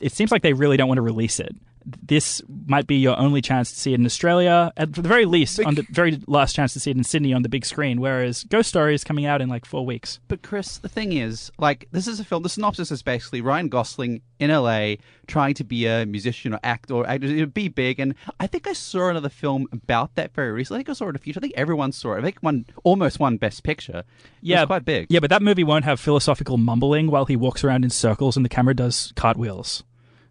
it 0.00 0.12
seems 0.12 0.30
like 0.30 0.42
they 0.42 0.52
really 0.52 0.76
don't 0.76 0.88
want 0.88 0.98
to 0.98 1.02
release 1.02 1.40
it. 1.40 1.54
This 1.86 2.42
might 2.66 2.86
be 2.86 2.96
your 2.96 3.18
only 3.18 3.40
chance 3.40 3.70
to 3.70 3.78
see 3.78 3.92
it 3.92 4.00
in 4.00 4.06
Australia, 4.06 4.72
at 4.76 4.92
the 4.94 5.02
very 5.02 5.24
least, 5.24 5.60
on 5.60 5.76
the 5.76 5.86
very 5.90 6.20
last 6.26 6.56
chance 6.56 6.72
to 6.72 6.80
see 6.80 6.90
it 6.90 6.96
in 6.96 7.04
Sydney 7.04 7.32
on 7.32 7.42
the 7.42 7.48
big 7.48 7.64
screen. 7.64 8.00
Whereas 8.00 8.44
Ghost 8.44 8.68
Story 8.68 8.94
is 8.94 9.04
coming 9.04 9.24
out 9.24 9.40
in 9.40 9.48
like 9.48 9.64
four 9.64 9.86
weeks. 9.86 10.18
But 10.26 10.42
Chris, 10.42 10.78
the 10.78 10.88
thing 10.88 11.12
is, 11.12 11.52
like, 11.58 11.88
this 11.92 12.08
is 12.08 12.18
a 12.18 12.24
film. 12.24 12.42
The 12.42 12.48
synopsis 12.48 12.90
is 12.90 13.02
basically 13.02 13.40
Ryan 13.40 13.68
Gosling 13.68 14.22
in 14.38 14.50
LA 14.50 14.96
trying 15.26 15.54
to 15.54 15.64
be 15.64 15.86
a 15.86 16.04
musician 16.06 16.54
or 16.54 16.60
actor 16.62 16.94
or 16.94 17.06
actor, 17.06 17.46
be 17.46 17.68
big. 17.68 18.00
And 18.00 18.14
I 18.40 18.46
think 18.46 18.66
I 18.66 18.72
saw 18.72 19.08
another 19.08 19.28
film 19.28 19.68
about 19.72 20.14
that 20.16 20.34
very 20.34 20.52
recently. 20.52 20.78
I 20.78 20.80
think 20.80 20.90
I 20.90 20.92
saw 20.94 21.06
it 21.06 21.10
in 21.10 21.16
a 21.16 21.18
future. 21.18 21.38
I 21.38 21.42
think 21.42 21.54
everyone 21.56 21.92
saw 21.92 22.14
it. 22.14 22.18
I 22.18 22.22
think 22.22 22.38
one 22.40 22.66
almost 22.84 23.20
won 23.20 23.36
Best 23.36 23.62
Picture. 23.62 23.98
It 23.98 24.06
Yeah, 24.42 24.66
quite 24.66 24.84
big. 24.84 25.06
Yeah, 25.08 25.20
but 25.20 25.30
that 25.30 25.42
movie 25.42 25.64
won't 25.64 25.84
have 25.84 26.00
philosophical 26.00 26.56
mumbling 26.56 27.10
while 27.10 27.26
he 27.26 27.36
walks 27.36 27.64
around 27.64 27.84
in 27.84 27.90
circles 27.90 28.36
and 28.36 28.44
the 28.44 28.50
camera 28.50 28.74
does 28.74 29.12
cartwheels. 29.16 29.84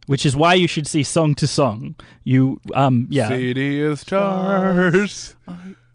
Which 0.05 0.25
is 0.25 0.35
why 0.35 0.53
you 0.53 0.67
should 0.67 0.87
see 0.87 1.03
Song 1.03 1.33
to 1.35 1.47
Song. 1.47 1.95
You, 2.23 2.61
um, 2.73 3.07
yeah. 3.09 3.29
City 3.29 3.81
of 3.81 3.99
Stars. 3.99 5.35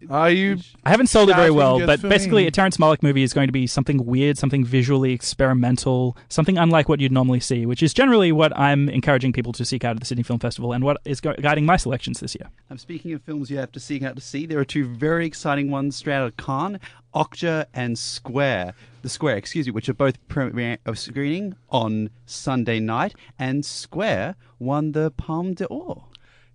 Are 0.09 0.31
you? 0.31 0.59
I 0.85 0.91
haven't 0.91 1.09
sold 1.09 1.31
it 1.31 1.37
very 1.37 1.51
well, 1.51 1.85
but 1.85 2.01
basically, 2.01 2.43
me. 2.43 2.49
a 2.49 2.51
Terrence 2.51 2.79
Malick 2.79 3.03
movie 3.03 3.23
is 3.23 3.33
going 3.33 3.49
to 3.49 3.53
be 3.53 3.67
something 3.67 4.07
weird, 4.07 4.39
something 4.39 4.65
visually 4.65 5.13
experimental, 5.13 6.17
something 6.29 6.57
unlike 6.57 6.89
what 6.89 7.01
you'd 7.01 7.13
normally 7.13 7.41
see, 7.41 7.67
which 7.67 7.83
is 7.83 7.93
generally 7.93 8.33
what 8.33 8.57
I'm 8.59 8.89
encouraging 8.89 9.33
people 9.33 9.53
to 9.55 9.65
seek 9.65 9.85
out 9.85 9.97
at 9.97 10.01
the 10.01 10.07
Sydney 10.07 10.23
Film 10.23 10.39
Festival 10.39 10.73
and 10.73 10.85
what 10.85 10.99
is 11.05 11.21
gu- 11.21 11.37
guiding 11.37 11.67
my 11.67 11.77
selections 11.77 12.21
this 12.21 12.35
year. 12.35 12.49
I'm 12.71 12.79
speaking 12.79 13.13
of 13.13 13.23
films 13.23 13.51
you 13.51 13.59
have 13.59 13.73
to 13.73 13.81
seek 13.81 14.03
out 14.03 14.17
to 14.17 14.23
see. 14.23 14.47
There 14.47 14.59
are 14.59 14.65
two 14.65 14.87
very 14.87 15.27
exciting 15.27 15.71
ones 15.71 15.97
straight 15.97 16.15
out 16.15 16.27
of 16.27 16.37
Cannes, 16.37 16.79
Okja 17.15 17.67
and 17.75 17.99
Square. 17.99 18.75
The 19.03 19.09
Square, 19.09 19.37
excuse 19.37 19.67
me, 19.67 19.73
which 19.73 19.89
are 19.89 19.95
both 19.95 20.17
premiere 20.29 20.79
of 20.87 20.99
screening 20.99 21.57
on 21.69 22.11
Sunday 22.27 22.81
night, 22.81 23.15
and 23.39 23.65
Square 23.65 24.37
won 24.59 24.93
the 24.93 25.11
Palme 25.11 25.55
d'Or. 25.55 26.05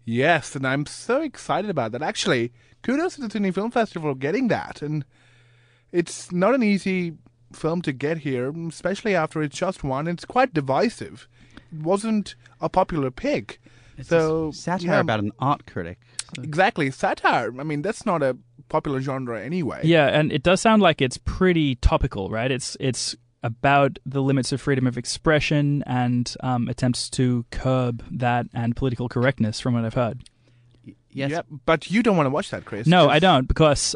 Yes, 0.08 0.55
and 0.55 0.67
I'm 0.67 0.86
so 0.86 1.21
excited 1.21 1.71
about 1.71 1.91
that. 1.93 2.03
Actually, 2.03 2.53
kudos 2.86 3.15
to 3.15 3.21
the 3.21 3.30
Sydney 3.30 3.52
Film 3.52 3.71
Festival 3.71 4.12
for 4.13 4.17
getting 4.17 4.48
that. 4.50 4.82
And 4.82 5.04
it's 5.91 6.32
not 6.32 6.54
an 6.54 6.63
easy 6.63 7.13
film 7.52 7.82
to 7.82 7.91
get 7.91 8.19
here, 8.19 8.54
especially 8.67 9.15
after 9.15 9.41
it's 9.41 9.58
just 9.58 9.84
won. 9.84 10.08
It's 10.08 10.26
quite 10.26 10.54
divisive. 10.54 11.28
It 11.74 11.82
wasn't 11.82 12.36
a 12.62 12.69
popular 12.69 13.10
pick. 13.10 13.60
It's 13.98 14.10
so 14.10 14.50
a 14.50 14.54
satire 14.54 14.95
yeah, 14.95 15.00
about 15.00 15.19
an 15.19 15.32
art 15.39 15.65
critic. 15.65 16.00
So- 16.36 16.43
exactly 16.43 16.91
satire. 16.91 17.52
I 17.60 17.63
mean, 17.63 17.82
that's 17.82 18.06
not 18.06 18.21
a 18.21 18.38
popular 18.69 19.02
genre 19.02 19.41
anyway. 19.41 19.82
Yeah, 19.84 20.08
and 20.08 20.32
it 20.32 20.43
does 20.43 20.62
sound 20.62 20.82
like 20.82 21.02
it's 21.02 21.17
pretty 21.17 21.76
topical, 21.76 22.30
right? 22.30 22.52
It's 22.52 22.78
it's 22.80 23.15
about 23.41 24.00
the 24.06 24.21
limits 24.21 24.52
of 24.52 24.60
freedom 24.60 24.88
of 24.88 24.98
expression 24.98 25.84
and 25.86 26.36
um, 26.41 26.67
attempts 26.67 27.10
to 27.12 27.45
curb 27.52 28.04
that 28.12 28.48
and 28.54 28.76
political 28.76 29.08
correctness, 29.08 29.60
from 29.60 29.76
what 29.76 29.86
I've 29.86 29.93
heard. 29.93 30.24
Yes, 31.10 31.32
Yeah, 31.32 31.41
but 31.65 31.89
you 31.89 32.04
don't 32.04 32.17
want 32.17 32.28
to 32.28 32.32
watch 32.32 32.50
that, 32.52 32.65
Chris. 32.65 32.88
No, 32.88 33.10
I 33.10 33.19
don't, 33.19 33.48
because 33.48 33.95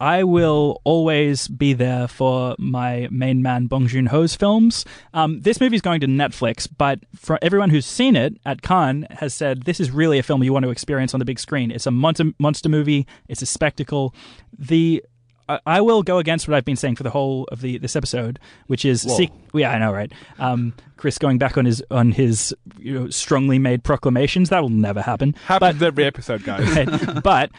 I 0.00 0.24
will 0.24 0.80
always 0.84 1.46
be 1.46 1.72
there 1.72 2.08
for 2.08 2.56
my 2.58 3.08
main 3.10 3.42
man 3.42 3.66
Bong 3.66 3.86
Joon 3.86 4.06
Ho's 4.06 4.34
films. 4.34 4.84
Um, 5.12 5.40
this 5.42 5.60
movie's 5.60 5.80
going 5.80 6.00
to 6.00 6.06
Netflix, 6.06 6.68
but 6.76 7.00
for 7.14 7.38
everyone 7.40 7.70
who's 7.70 7.86
seen 7.86 8.16
it 8.16 8.36
at 8.44 8.62
Cannes 8.62 9.06
has 9.10 9.34
said 9.34 9.62
this 9.62 9.78
is 9.80 9.90
really 9.90 10.18
a 10.18 10.22
film 10.22 10.42
you 10.42 10.52
want 10.52 10.64
to 10.64 10.70
experience 10.70 11.14
on 11.14 11.20
the 11.20 11.24
big 11.24 11.38
screen. 11.38 11.70
It's 11.70 11.86
a 11.86 11.90
monster, 11.90 12.32
monster 12.38 12.68
movie. 12.68 13.06
It's 13.28 13.42
a 13.42 13.46
spectacle. 13.46 14.14
The 14.58 15.04
I- 15.48 15.60
I 15.66 15.80
will 15.80 16.02
go 16.02 16.18
against 16.18 16.48
what 16.48 16.56
I've 16.56 16.64
been 16.64 16.76
saying 16.76 16.96
for 16.96 17.02
the 17.02 17.10
whole 17.10 17.44
of 17.52 17.60
the 17.60 17.78
this 17.78 17.96
episode, 17.96 18.38
which 18.66 18.84
is 18.84 19.02
seek. 19.02 19.30
Yeah, 19.52 19.70
I 19.70 19.78
know, 19.78 19.92
right? 19.92 20.10
Um, 20.38 20.72
Chris 20.96 21.18
going 21.18 21.38
back 21.38 21.56
on 21.58 21.64
his 21.64 21.82
on 21.90 22.12
his 22.12 22.54
you 22.78 22.94
know, 22.98 23.10
strongly 23.10 23.58
made 23.58 23.84
proclamations 23.84 24.48
that 24.50 24.60
will 24.62 24.68
never 24.70 25.02
happen. 25.02 25.34
Happens 25.46 25.82
every 25.82 26.04
episode, 26.04 26.44
guys. 26.44 26.64
Right. 26.76 27.22
but 27.22 27.50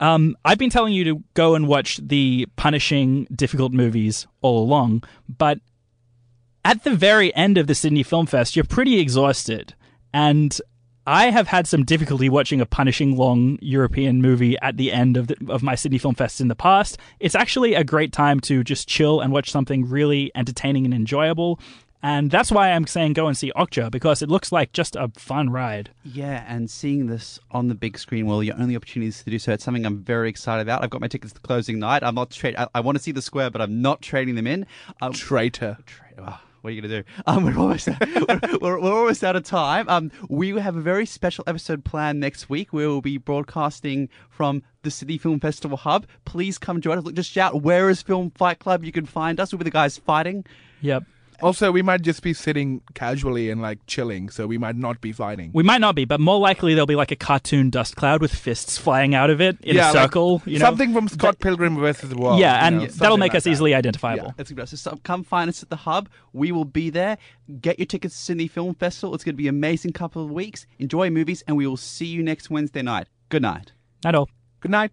um, 0.00 0.36
I've 0.44 0.58
been 0.58 0.70
telling 0.70 0.92
you 0.94 1.04
to 1.04 1.22
go 1.34 1.54
and 1.54 1.68
watch 1.68 1.98
the 1.98 2.46
punishing, 2.56 3.26
difficult 3.34 3.72
movies 3.72 4.26
all 4.40 4.62
along. 4.64 5.04
But 5.28 5.58
at 6.64 6.84
the 6.84 6.94
very 6.94 7.34
end 7.34 7.58
of 7.58 7.66
the 7.66 7.74
Sydney 7.74 8.02
Film 8.02 8.26
Fest, 8.26 8.54
you're 8.56 8.64
pretty 8.64 8.98
exhausted. 9.00 9.74
And 10.14 10.56
I 11.06 11.30
have 11.30 11.48
had 11.48 11.66
some 11.66 11.84
difficulty 11.84 12.28
watching 12.28 12.60
a 12.60 12.66
punishing 12.66 13.16
long 13.16 13.58
European 13.60 14.22
movie 14.22 14.56
at 14.62 14.76
the 14.76 14.92
end 14.92 15.16
of 15.16 15.26
the, 15.26 15.36
of 15.48 15.60
my 15.60 15.74
Sydney 15.74 15.98
Film 15.98 16.14
Fest 16.14 16.40
in 16.40 16.46
the 16.46 16.54
past. 16.54 16.96
It's 17.18 17.34
actually 17.34 17.74
a 17.74 17.82
great 17.82 18.12
time 18.12 18.38
to 18.40 18.62
just 18.62 18.86
chill 18.86 19.20
and 19.20 19.32
watch 19.32 19.50
something 19.50 19.88
really 19.88 20.30
entertaining 20.36 20.84
and 20.84 20.94
enjoyable. 20.94 21.58
And 22.04 22.30
that's 22.30 22.52
why 22.52 22.70
I'm 22.70 22.86
saying 22.86 23.14
go 23.14 23.26
and 23.26 23.36
see 23.36 23.52
Okja 23.56 23.90
because 23.90 24.22
it 24.22 24.28
looks 24.28 24.52
like 24.52 24.72
just 24.72 24.94
a 24.94 25.10
fun 25.16 25.50
ride. 25.50 25.90
Yeah, 26.04 26.44
and 26.46 26.70
seeing 26.70 27.06
this 27.06 27.40
on 27.50 27.66
the 27.66 27.74
big 27.74 27.98
screen, 27.98 28.26
well, 28.26 28.42
your 28.42 28.56
only 28.56 28.76
opportunities 28.76 29.24
to 29.24 29.30
do 29.30 29.38
so. 29.40 29.52
It's 29.52 29.64
something 29.64 29.84
I'm 29.84 30.04
very 30.04 30.28
excited 30.28 30.62
about. 30.62 30.82
I've 30.84 30.90
got 30.90 31.00
my 31.00 31.08
tickets 31.08 31.32
to 31.32 31.40
the 31.40 31.46
closing 31.46 31.80
night. 31.80 32.04
I'm 32.04 32.14
not 32.14 32.30
trade. 32.30 32.54
I, 32.56 32.68
I 32.76 32.80
want 32.80 32.96
to 32.96 33.02
see 33.02 33.12
the 33.12 33.22
square, 33.22 33.50
but 33.50 33.60
I'm 33.60 33.82
not 33.82 34.02
trading 34.02 34.36
them 34.36 34.46
in. 34.46 34.66
Um, 35.00 35.12
Traitor. 35.12 35.78
tra- 35.86 36.06
oh, 36.18 36.40
what 36.62 36.70
are 36.70 36.72
you 36.72 36.80
gonna 36.80 37.02
do? 37.02 37.08
Um, 37.26 37.44
we're 37.44 37.56
almost 37.58 37.88
we're, 38.60 38.80
we're, 38.80 38.80
almost 38.80 39.22
out 39.22 39.36
of 39.36 39.44
time. 39.44 39.88
Um, 39.88 40.10
we 40.28 40.50
have 40.58 40.76
a 40.76 40.80
very 40.80 41.06
special 41.06 41.44
episode 41.46 41.84
planned 41.84 42.20
next 42.20 42.48
week. 42.48 42.72
We 42.72 42.86
will 42.86 43.00
be 43.00 43.18
broadcasting 43.18 44.08
from 44.30 44.62
the 44.82 44.90
Sydney 44.90 45.18
Film 45.18 45.40
Festival 45.40 45.76
hub. 45.76 46.06
Please 46.24 46.58
come 46.58 46.80
join 46.80 46.98
us. 46.98 47.04
Look, 47.04 47.14
just 47.14 47.30
shout, 47.30 47.62
"Where 47.62 47.90
is 47.90 48.02
Film 48.02 48.30
Fight 48.30 48.58
Club?" 48.58 48.84
You 48.84 48.92
can 48.92 49.06
find 49.06 49.38
us. 49.38 49.52
We'll 49.52 49.58
be 49.58 49.64
the 49.64 49.70
guys 49.70 49.98
fighting. 49.98 50.44
Yep. 50.80 51.04
Also, 51.42 51.72
we 51.72 51.82
might 51.82 52.02
just 52.02 52.22
be 52.22 52.32
sitting 52.32 52.80
casually 52.94 53.50
and 53.50 53.60
like 53.60 53.78
chilling, 53.86 54.30
so 54.30 54.46
we 54.46 54.58
might 54.58 54.76
not 54.76 55.00
be 55.00 55.12
fighting. 55.12 55.50
We 55.52 55.62
might 55.64 55.80
not 55.80 55.94
be, 55.96 56.04
but 56.04 56.20
more 56.20 56.38
likely 56.38 56.74
there'll 56.74 56.86
be 56.86 56.94
like 56.94 57.10
a 57.10 57.16
cartoon 57.16 57.68
dust 57.68 57.96
cloud 57.96 58.20
with 58.22 58.32
fists 58.34 58.78
flying 58.78 59.14
out 59.14 59.28
of 59.28 59.40
it 59.40 59.58
in 59.62 59.74
Yeah, 59.76 59.90
a 59.90 59.92
like 59.92 60.02
circle. 60.04 60.40
you 60.46 60.58
know? 60.58 60.64
something 60.66 60.92
from 60.94 61.08
Scott 61.08 61.40
Pilgrim 61.40 61.76
versus 61.76 62.10
the 62.10 62.16
World. 62.16 62.38
yeah, 62.38 62.60
you 62.60 62.66
and 62.66 62.76
know, 62.78 62.86
that'll 62.86 63.16
make 63.18 63.32
like 63.32 63.38
us 63.38 63.44
that. 63.44 63.50
easily 63.50 63.74
identifiable. 63.74 64.32
That's 64.36 64.52
gonna 64.52 64.66
so 64.68 64.98
come 65.02 65.24
find 65.24 65.48
us 65.48 65.62
at 65.62 65.68
the 65.70 65.76
hub. 65.76 66.08
We 66.32 66.52
will 66.52 66.64
be 66.64 66.90
there. 66.90 67.18
Get 67.60 67.78
your 67.78 67.86
tickets 67.86 68.14
to 68.14 68.20
Sydney 68.22 68.46
Film 68.46 68.74
Festival. 68.74 69.14
It's 69.14 69.24
going 69.24 69.34
to 69.34 69.36
be 69.36 69.48
an 69.48 69.54
amazing 69.54 69.92
couple 69.92 70.24
of 70.24 70.30
weeks. 70.30 70.66
Enjoy 70.78 71.10
movies, 71.10 71.42
and 71.48 71.56
we 71.56 71.66
will 71.66 71.76
see 71.76 72.06
you 72.06 72.22
next 72.22 72.50
Wednesday 72.50 72.82
night. 72.82 73.08
Good 73.28 73.42
night. 73.42 73.72
Not 74.04 74.14
all. 74.14 74.28
Good 74.60 74.70
night. 74.70 74.92